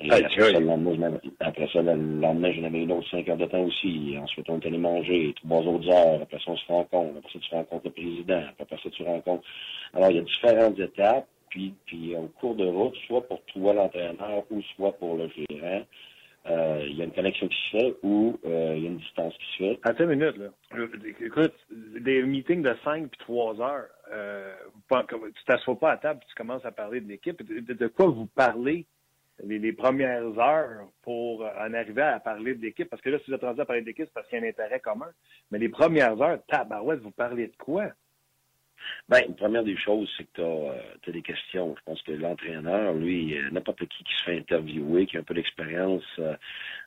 [0.00, 3.36] Et après, ça, le lendemain, après ça, le lendemain, j'en avais une autre cinq heures
[3.36, 4.16] de temps aussi.
[4.20, 6.22] Ensuite, on est allé manger trois autres heures.
[6.22, 7.18] Après ça, on se rencontre.
[7.18, 8.42] Après ça, tu rencontres le président.
[8.60, 9.44] Après ça, tu rencontres.
[9.94, 11.26] Alors, il y a différentes étapes.
[11.50, 15.82] Puis, puis au cours de route, soit pour toi, l'entraîneur, ou soit pour le gérant,
[16.46, 18.98] euh, il y a une connexion qui se fait ou euh, il y a une
[18.98, 19.80] distance qui se fait.
[19.82, 20.48] Attends une minute, là.
[21.20, 24.54] Écoute, des meetings de 5 puis 3 heures, euh,
[24.90, 27.42] tu t'assois pas à table puis tu commences à parler de l'équipe.
[27.42, 28.86] De quoi vous parlez?
[29.44, 32.88] Les, premières heures pour euh, en arriver à parler de l'équipe?
[32.88, 34.42] Parce que là, si vous êtes rendu à parler de l'équipe, c'est parce qu'il y
[34.42, 35.10] a un intérêt commun.
[35.50, 37.92] Mais les premières heures, tabarouette, vous parlez de quoi?
[39.08, 40.42] Ben, une première des choses, c'est que
[41.02, 41.74] tu as, des questions.
[41.78, 45.22] Je pense que l'entraîneur, lui, euh, n'importe qui qui se fait interviewer, qui a un
[45.22, 46.34] peu d'expérience euh,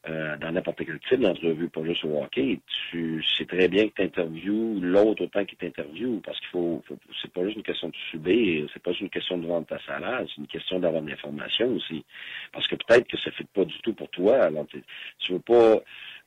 [0.07, 2.59] euh, dans n'importe quel type d'entrevue, pas juste au hockey,
[2.91, 6.83] tu sais très bien que tu interviews l'autre autant qu'il t'interviewe, parce qu'il faut,
[7.21, 9.79] c'est pas juste une question de subir, c'est pas juste une question de vendre ta
[9.79, 12.03] salade, c'est une question d'avoir de l'information aussi.
[12.51, 14.43] Parce que peut-être que ça ne fait pas du tout pour toi.
[14.43, 15.81] Alors, tu veux pas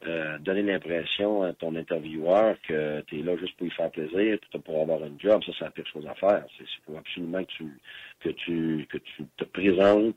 [0.07, 4.38] euh, donner l'impression à ton intervieweur que tu es là juste pour lui faire plaisir,
[4.64, 6.44] pour avoir un job, ça c'est la pire chose à faire.
[6.59, 7.78] C'est faut absolument que tu
[8.20, 10.16] que tu que tu te présentes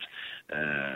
[0.53, 0.95] euh,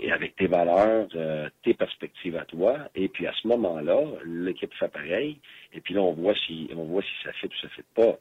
[0.00, 4.72] et avec tes valeurs, euh, tes perspectives à toi, et puis à ce moment-là, l'équipe
[4.74, 5.38] fait pareil,
[5.74, 8.18] et puis là on voit si on voit si ça fait ou ça fait pas.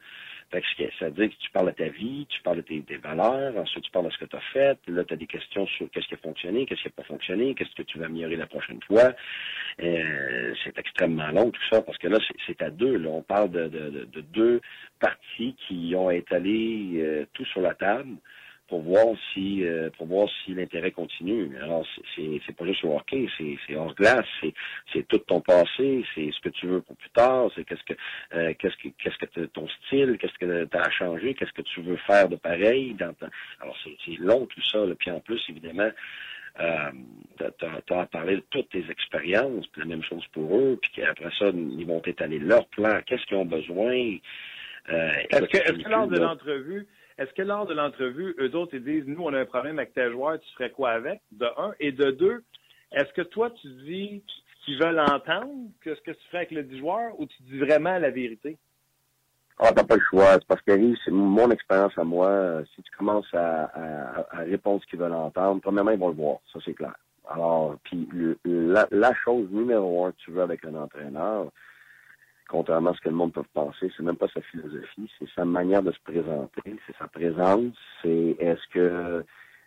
[0.52, 0.68] Fait que
[1.00, 3.84] ça veut dire que tu parles de ta vie, tu parles de tes, valeurs, ensuite
[3.84, 6.08] tu parles de ce que tu as fait, là tu as des questions sur qu'est-ce
[6.08, 8.82] qui a fonctionné, qu'est-ce qui n'a pas fonctionné, qu'est-ce que tu vas améliorer la prochaine
[8.88, 9.14] fois.
[9.82, 12.98] Euh, c'est extrêmement long tout ça, parce que là, c'est à deux.
[12.98, 13.10] Là.
[13.10, 14.62] On parle de, de, de- de deux
[15.00, 18.18] parties qui ont étalé euh, tout sur la table
[18.70, 21.58] pour voir si euh, pour voir si l'intérêt continue.
[21.62, 24.54] Alors, c'est- c'est pas juste au hockey, c'est c'est hors glace, c'est
[24.94, 27.94] c'est tout ton passé, c'est ce que tu veux pour plus tard, c'est qu'est-ce que
[28.36, 31.82] euh, qu'est-ce que qu'est-ce que ton style, qu'est-ce que tu as changé, qu'est-ce que tu
[31.82, 34.94] veux faire de pareil dans ta- Alors c'est c'est long tout ça, là.
[34.98, 35.90] puis en plus évidemment
[36.60, 36.92] euh,
[37.58, 41.30] tu as parlé de toutes tes expériences, puis la même chose pour eux, puis qu'après
[41.40, 44.18] ça, ils vont étaler leur plan, qu'est-ce qu'ils ont besoin.
[44.90, 46.88] Euh, Est-ce que, est-ce que lors de l'entrevue,
[47.20, 49.94] est-ce que lors de l'entrevue, eux autres, ils disent, nous, on a un problème avec
[49.94, 51.20] tel joueur, tu ferais quoi avec?
[51.34, 51.74] De un.
[51.82, 52.44] Et de deux,
[52.94, 54.24] est-ce que toi, tu dis
[54.64, 57.98] qu'ils veulent entendre, que ce que tu ferais avec le joueur, ou tu dis vraiment
[57.98, 58.58] la vérité?
[59.58, 60.36] Ah, t'as pas le choix.
[60.36, 60.72] C'est parce que
[61.04, 62.62] c'est mon expérience à moi.
[62.74, 66.38] Si tu commences à, répondre ce qu'ils veulent entendre, premièrement, ils vont le voir.
[66.54, 66.96] Ça, c'est clair.
[67.30, 68.08] Alors, puis
[68.46, 71.52] la, la chose numéro un que tu veux avec un entraîneur,
[72.50, 75.46] contrairement à ce que le monde peut penser, c'est même pas sa philosophie, c'est sa
[75.46, 79.24] manière de se présenter, c'est sa présence, c'est est-ce que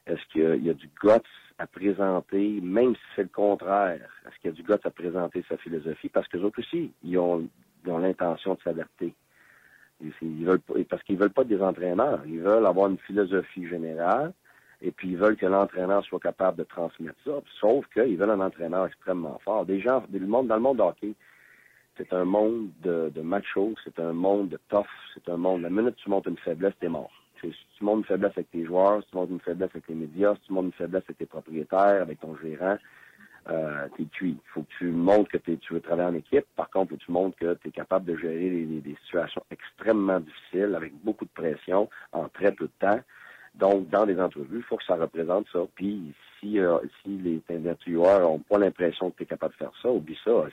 [0.07, 1.11] est-ce qu'il y a du guts
[1.59, 5.45] à présenter, même si c'est le contraire, est-ce qu'il y a du guts à présenter
[5.49, 7.49] sa philosophie, parce que autres aussi, ils ont,
[7.87, 9.15] ont l'intention de s'adapter.
[10.01, 10.61] Ils, veulent
[10.91, 14.33] parce qu'ils veulent pas des entraîneurs, ils veulent avoir une philosophie générale,
[14.81, 17.41] et puis ils veulent que l'entraîneur soit capable de transmettre ça.
[17.61, 19.65] Sauf qu'ils veulent un entraîneur extrêmement fort.
[19.65, 21.15] Des gens, le monde, dans le monde hockey,
[21.97, 25.63] c'est un monde de, de macho, c'est un monde de tough, c'est un monde.
[25.63, 27.13] La minute que tu montes une faiblesse, t'es mort.
[27.41, 29.95] Si tu montres une faiblesse avec tes joueurs, si tu montres une faiblesse avec les
[29.95, 32.79] médias, si tu montres une faiblesse avec tes propriétaires, avec ton gérant,
[33.51, 34.39] euh, t'es cuit.
[34.39, 36.47] Il faut que tu montres que tu veux travailler en équipe.
[36.55, 40.93] Par contre, tu montres que tu es capable de gérer des, situations extrêmement difficiles avec
[41.03, 43.01] beaucoup de pression en très peu de temps.
[43.55, 45.61] Donc, dans les entrevues, il faut que ça représente ça.
[45.75, 49.73] Puis, si, euh, si les intervieweurs n'ont pas l'impression que tu es capable de faire
[49.83, 50.47] ça, oublie ça.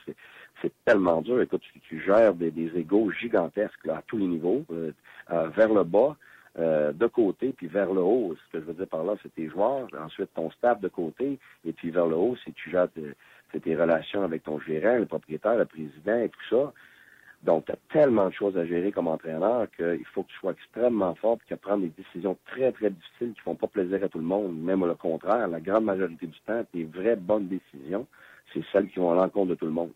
[0.62, 1.42] C'est tellement dur.
[1.42, 4.92] Écoute, tu, gères des, égaux gigantesques là, à tous les niveaux, euh,
[5.32, 6.18] euh, vers le bas,
[6.58, 8.36] euh, de côté, puis vers le haut.
[8.36, 11.40] Ce que je veux dire par là, c'est tes joueurs, ensuite ton staff de côté,
[11.64, 15.56] et puis vers le haut, c'est tu gères tes relations avec ton gérant, le propriétaire,
[15.56, 16.74] le président et tout ça.
[17.44, 20.52] Donc, tu as tellement de choses à gérer comme entraîneur qu'il faut que tu sois
[20.52, 24.10] extrêmement fort pour que prendre des décisions très, très difficiles qui font pas plaisir à
[24.10, 24.58] tout le monde.
[24.62, 28.06] Même le contraire, la grande majorité du temps, tes vraies bonnes décisions,
[28.54, 29.92] c'est celles qui vont à l'encontre de tout le monde.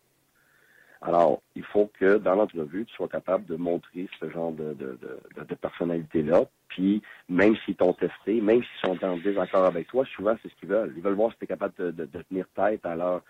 [1.06, 4.98] Alors, il faut que dans l'entrevue, tu sois capable de montrer ce genre de, de,
[5.36, 6.44] de, personnalité-là.
[6.68, 10.54] Puis, même s'ils t'ont testé, même s'ils sont en désaccord avec toi, souvent, c'est ce
[10.56, 10.94] qu'ils veulent.
[10.96, 13.20] Ils veulent voir si tu es capable de, tenir tête à leur,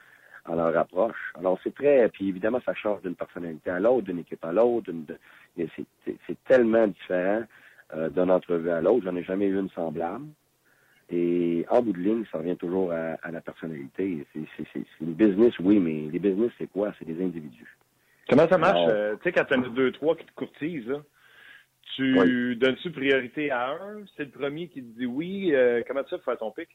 [0.44, 1.32] à leur approche.
[1.38, 2.08] Alors, c'est très...
[2.08, 4.92] Puis, évidemment, ça change d'une personnalité à l'autre, d'une équipe à l'autre.
[5.56, 7.44] C'est tellement différent
[7.94, 9.04] euh, d'une entrevue à l'autre.
[9.04, 10.26] J'en ai jamais eu une semblable.
[11.10, 14.26] Et en bout de ligne, ça revient toujours à, la personnalité.
[14.32, 16.92] C'est une business, oui, mais les business, c'est quoi?
[16.98, 17.76] C'est des individus.
[18.28, 18.80] Comment ça marche?
[18.88, 20.94] Euh, tu sais, quand tu as deux, trois qui te courtisent,
[21.94, 24.04] tu donnes-tu priorité à un?
[24.16, 25.54] C'est le premier qui te dit oui.
[25.54, 26.68] Euh, comment tu fais pour faire ton pic?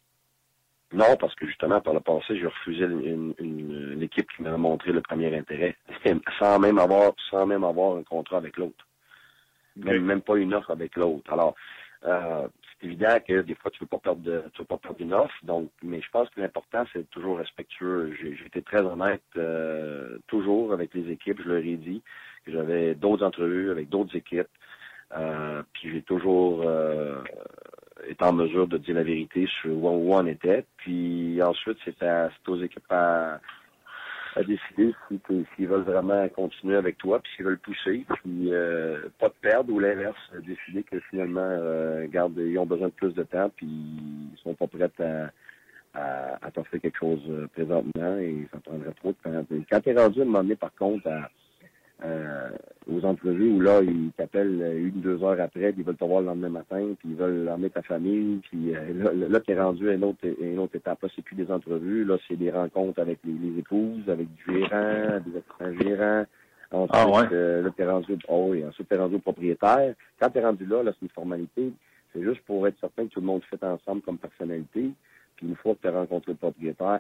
[0.92, 5.02] Non, parce que justement, par le passé, j'ai refusé une, équipe qui m'a montré le
[5.02, 5.76] premier intérêt,
[6.40, 8.88] sans même avoir, sans même avoir un contrat avec l'autre.
[9.76, 11.32] Même, même pas une offre avec l'autre.
[11.32, 11.54] Alors,
[12.06, 12.48] euh,
[12.80, 15.14] c'est évident que des fois, tu veux pas perdre de, tu veux pas perdre une
[15.14, 15.36] offre.
[15.44, 18.16] Donc, mais je pense que l'important, c'est toujours respectueux.
[18.20, 21.42] J'ai, été très honnête euh, toujours avec les équipes.
[21.44, 22.02] Je leur ai dit
[22.46, 24.48] que j'avais d'autres entrevues avec d'autres équipes.
[25.16, 26.64] Euh, puis j'ai toujours
[28.00, 30.66] euh, été en mesure de dire la vérité sur où on était.
[30.78, 33.40] Puis ensuite, c'était aux équipes à,
[34.36, 34.94] à décider
[35.56, 39.74] s'ils veulent vraiment continuer avec toi, puis s'ils veulent pousser, puis euh, pas de perdre
[39.74, 44.40] ou l'inverse, décider que finalement, euh, ils ont besoin de plus de temps, puis ils
[44.44, 45.32] sont pas prêts à,
[45.94, 49.46] à, à t'offrir quelque chose euh, présentement et ça prendrait trop de temps.
[49.72, 51.30] Quand tu es rendu à un moment par contre, à,
[52.04, 52.50] euh,
[52.90, 56.22] aux entrevues où là, ils t'appellent une, deux heures après, puis ils veulent te voir
[56.22, 59.60] le lendemain matin, puis ils veulent emmener ta famille, puis euh, là, là tu es
[59.60, 61.02] rendu à une autre, une autre étape.
[61.02, 65.20] Là, c'est plus des entrevues, là, c'est des rencontres avec les, épouses, avec du gérant,
[65.26, 66.26] des assistants gérants.
[66.72, 67.28] Ensuite, ah ouais.
[67.34, 69.94] euh, là, t'es rendu, oh oui, ensuite t'es rendu au propriétaire.
[70.20, 71.74] Quand t'es rendu là, là, c'est une formalité.
[72.14, 74.92] C'est juste pour être certain que tout le monde fait ensemble comme personnalité.
[75.36, 77.00] Puis une fois que tu as rencontré le propriétaire,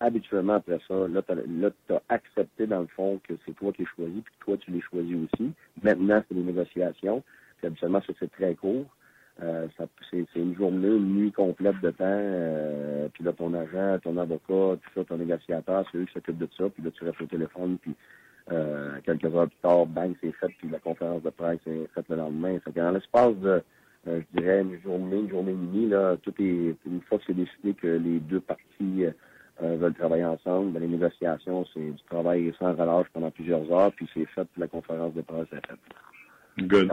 [0.00, 3.86] habituellement, après ça, là, tu as, accepté, dans le fond, que c'est toi qui es
[3.96, 5.52] choisi, puis que toi, tu l'es choisi aussi.
[5.82, 7.22] Maintenant, c'est des négociations.
[7.58, 8.86] Puis habituellement, ça, c'est très court.
[9.40, 9.68] Euh,
[10.10, 12.04] c'est une journée, une nuit complète de temps.
[12.06, 16.38] Euh, puis là, ton agent, ton avocat, tout ça, ton négociateur, c'est eux qui s'occupent
[16.38, 16.68] de ça.
[16.68, 17.94] Puis là, tu restes au téléphone, puis
[18.50, 22.06] euh, quelques heures plus tard, bang, c'est fait, puis la conférence de presse est faite
[22.08, 22.58] le lendemain.
[22.60, 23.62] Fait dans l'espace de,
[24.08, 27.24] euh, je dirais, une journée, une journée et demie, là, tout est, une fois que
[27.26, 29.04] c'est décidé que les deux parties
[29.62, 30.72] euh, veulent travailler ensemble.
[30.72, 34.60] Ben, les négociations, c'est du travail sans relâche pendant plusieurs heures, puis c'est fait, pour
[34.60, 35.78] la conférence de presse est faite.
[36.58, 36.90] Good.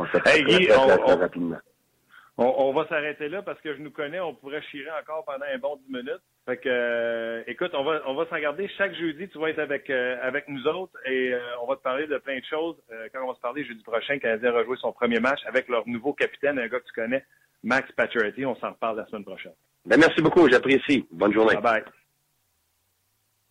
[2.38, 5.57] on, va s'arrêter là parce que je nous connais, on pourrait chirer encore pendant un
[5.57, 6.22] bon 10 minutes.
[6.45, 8.68] Fait que, euh, écoute, on va, on va s'en garder.
[8.78, 12.05] Chaque jeudi, tu vas être avec, euh, avec nous autres et on va te parler
[12.05, 12.76] de plein de choses.
[13.13, 15.88] quand on va se parler jeudi prochain, Canadien a rejoué son premier match avec leur
[15.88, 17.24] nouveau capitaine, un gars que tu connais,
[17.63, 18.45] Max Pacioretty.
[18.45, 19.53] On s'en reparle la semaine prochaine.
[19.86, 21.07] Ben, merci beaucoup, j'apprécie.
[21.11, 21.55] Bonne journée.
[21.55, 21.84] Bye bye.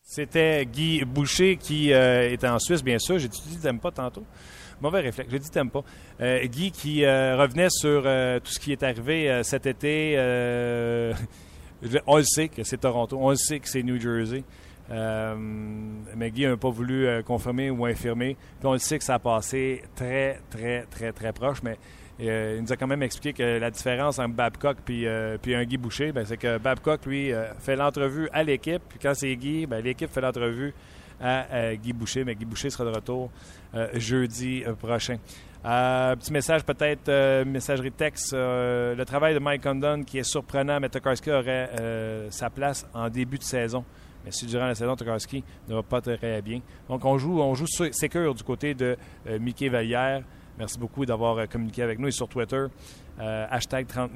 [0.07, 3.19] C'était Guy Boucher qui euh, était en Suisse, bien sûr.
[3.19, 4.23] J'ai dit t'aimes pas tantôt?
[4.79, 5.31] Mauvais réflexe.
[5.31, 5.83] J'ai dit t'aimes pas.
[6.21, 10.15] Euh, Guy qui euh, revenait sur tout ce qui est arrivé cet été.
[12.07, 13.17] on le sait que c'est Toronto.
[13.19, 14.45] On le sait que c'est New Jersey.
[14.91, 18.37] mais Guy n'a pas voulu confirmer ou infirmer.
[18.61, 21.63] Puis on le sait que ça a passé très, très, très, très proche.
[21.63, 21.79] Mais
[22.21, 25.55] euh, il nous a quand même expliqué que la différence entre Babcock puis, euh, puis
[25.55, 28.83] un Guy Boucher, ben, c'est que Babcock, lui, euh, fait l'entrevue à l'équipe.
[28.89, 30.73] Puis quand c'est Guy, ben, l'équipe fait l'entrevue
[31.21, 32.25] à Guy Boucher.
[32.25, 33.31] Mais Guy Boucher sera de retour
[33.95, 35.17] jeudi prochain.
[35.63, 38.33] petit message peut-être, messagerie texte.
[38.33, 41.71] le travail de Mike Condon qui est surprenant, mais Tokarski aurait
[42.31, 43.85] sa place en début de saison.
[44.25, 46.61] Mais si durant la saison, Tokarski ne va pas très bien.
[46.89, 48.97] Donc on joue, on joue sécure du côté de
[49.41, 50.23] Mickey Vallière.
[50.59, 52.67] Merci beaucoup d'avoir euh, communiqué avec nous et sur Twitter.
[53.21, 54.13] Euh, hashtag 30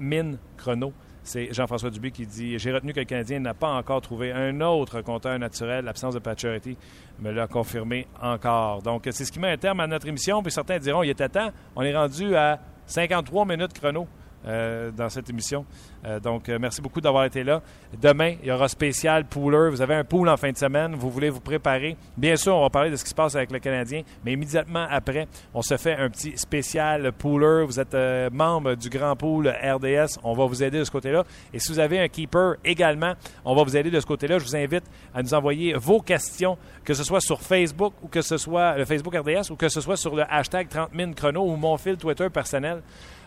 [0.00, 0.92] min, chrono.
[1.24, 4.60] C'est Jean-François Dubé qui dit J'ai retenu que le Canadien n'a pas encore trouvé un
[4.60, 5.84] autre compteur naturel.
[5.84, 6.76] L'absence de Paturity
[7.20, 8.82] me l'a confirmé encore.
[8.82, 10.42] Donc, c'est ce qui met un terme à notre émission.
[10.42, 11.50] Puis certains diront Il était temps.
[11.76, 14.08] On est rendu à 53 minutes chrono.
[14.44, 15.64] Euh, dans cette émission.
[16.04, 17.62] Euh, donc, euh, merci beaucoup d'avoir été là.
[18.00, 19.70] Demain, il y aura spécial pooler.
[19.70, 20.94] Vous avez un pool en fin de semaine.
[20.94, 21.96] Vous voulez vous préparer.
[22.16, 24.86] Bien sûr, on va parler de ce qui se passe avec le Canadien, mais immédiatement
[24.90, 27.64] après, on se fait un petit spécial pooler.
[27.66, 27.96] Vous êtes
[28.32, 30.18] membre du grand pool RDS.
[30.22, 31.24] On va vous aider de ce côté-là.
[31.52, 34.38] Et si vous avez un keeper également, on va vous aider de ce côté-là.
[34.38, 34.84] Je vous invite
[35.14, 38.84] à nous envoyer vos questions, que ce soit sur Facebook ou que ce soit le
[38.84, 41.96] Facebook RDS ou que ce soit sur le hashtag 30 000 chrono ou mon fil
[41.96, 42.82] Twitter personnel.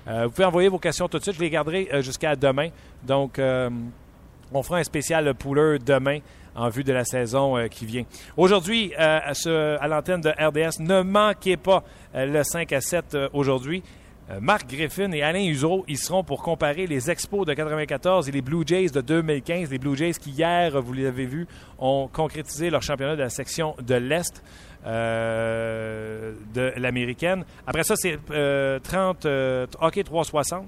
[0.07, 1.35] Euh, vous pouvez envoyer vos questions tout de suite.
[1.35, 2.64] Je les garderai euh, jusqu'à demain.
[3.03, 3.69] Donc, euh,
[4.53, 6.19] on fera un spécial pooler demain
[6.55, 8.03] en vue de la saison qui vient.
[8.37, 9.33] Aujourd'hui, à,
[9.87, 13.83] l'antenne de RDS, ne manquez pas le 5 à 7 aujourd'hui.
[14.39, 18.41] Marc Griffin et Alain Usereau, ils seront pour comparer les Expos de 94 et les
[18.41, 19.69] Blue Jays de 2015.
[19.69, 21.45] Les Blue Jays qui, hier, vous l'avez vu,
[21.77, 24.41] ont concrétisé leur championnat de la section de l'Est.
[24.85, 27.43] Euh, de l'américaine.
[27.65, 28.79] Après ça, c'est 30 euh,
[29.25, 30.67] euh, Hockey 360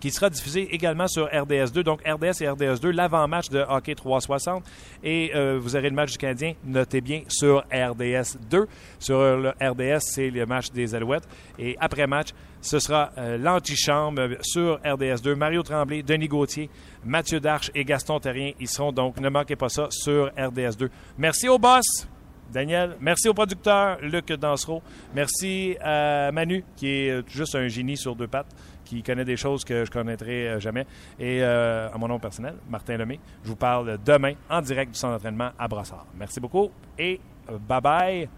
[0.00, 1.82] qui sera diffusé également sur RDS2.
[1.82, 4.64] Donc, RDS et RDS2, l'avant-match de Hockey 360.
[5.04, 8.66] Et vous aurez le match du Canadien, notez bien, sur RDS2.
[8.98, 11.28] Sur RDS, c'est le match des Alouettes.
[11.58, 12.28] Et après-match,
[12.60, 15.34] ce sera l'antichambre sur RDS2.
[15.34, 16.68] Mario Tremblay, Denis Gauthier,
[17.04, 18.52] Mathieu Darche et Gaston Terrien.
[18.58, 20.88] Ils seront donc, ne manquez pas ça, sur RDS2.
[21.18, 22.08] Merci au boss!
[22.52, 22.96] Daniel.
[23.00, 24.80] Merci au producteur, Luc Dansereau.
[25.12, 28.54] Merci à Manu, qui est juste un génie sur deux pattes,
[28.86, 30.86] qui connaît des choses que je connaîtrai euh, jamais.
[31.18, 33.20] Et euh, à mon nom personnel, Martin Lemay.
[33.44, 36.06] Je vous parle demain en direct du centre d'entraînement à Brassard.
[36.16, 37.20] Merci beaucoup et
[37.50, 38.28] euh, bye-bye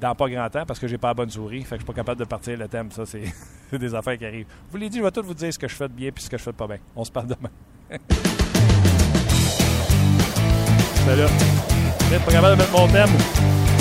[0.00, 1.62] dans pas grand temps parce que j'ai pas la bonne souris.
[1.62, 2.90] Fait que je suis pas capable de partir le thème.
[2.90, 3.24] Ça, c'est
[3.78, 4.46] des affaires qui arrivent.
[4.68, 6.08] Je vous l'ai dit, je vais tout vous dire ce que je fais de bien
[6.08, 6.78] et ce que je fais de pas bien.
[6.96, 7.50] On se parle demain.
[11.04, 11.22] Salut.
[12.00, 13.73] Je suis pas capable de mettre mon thème.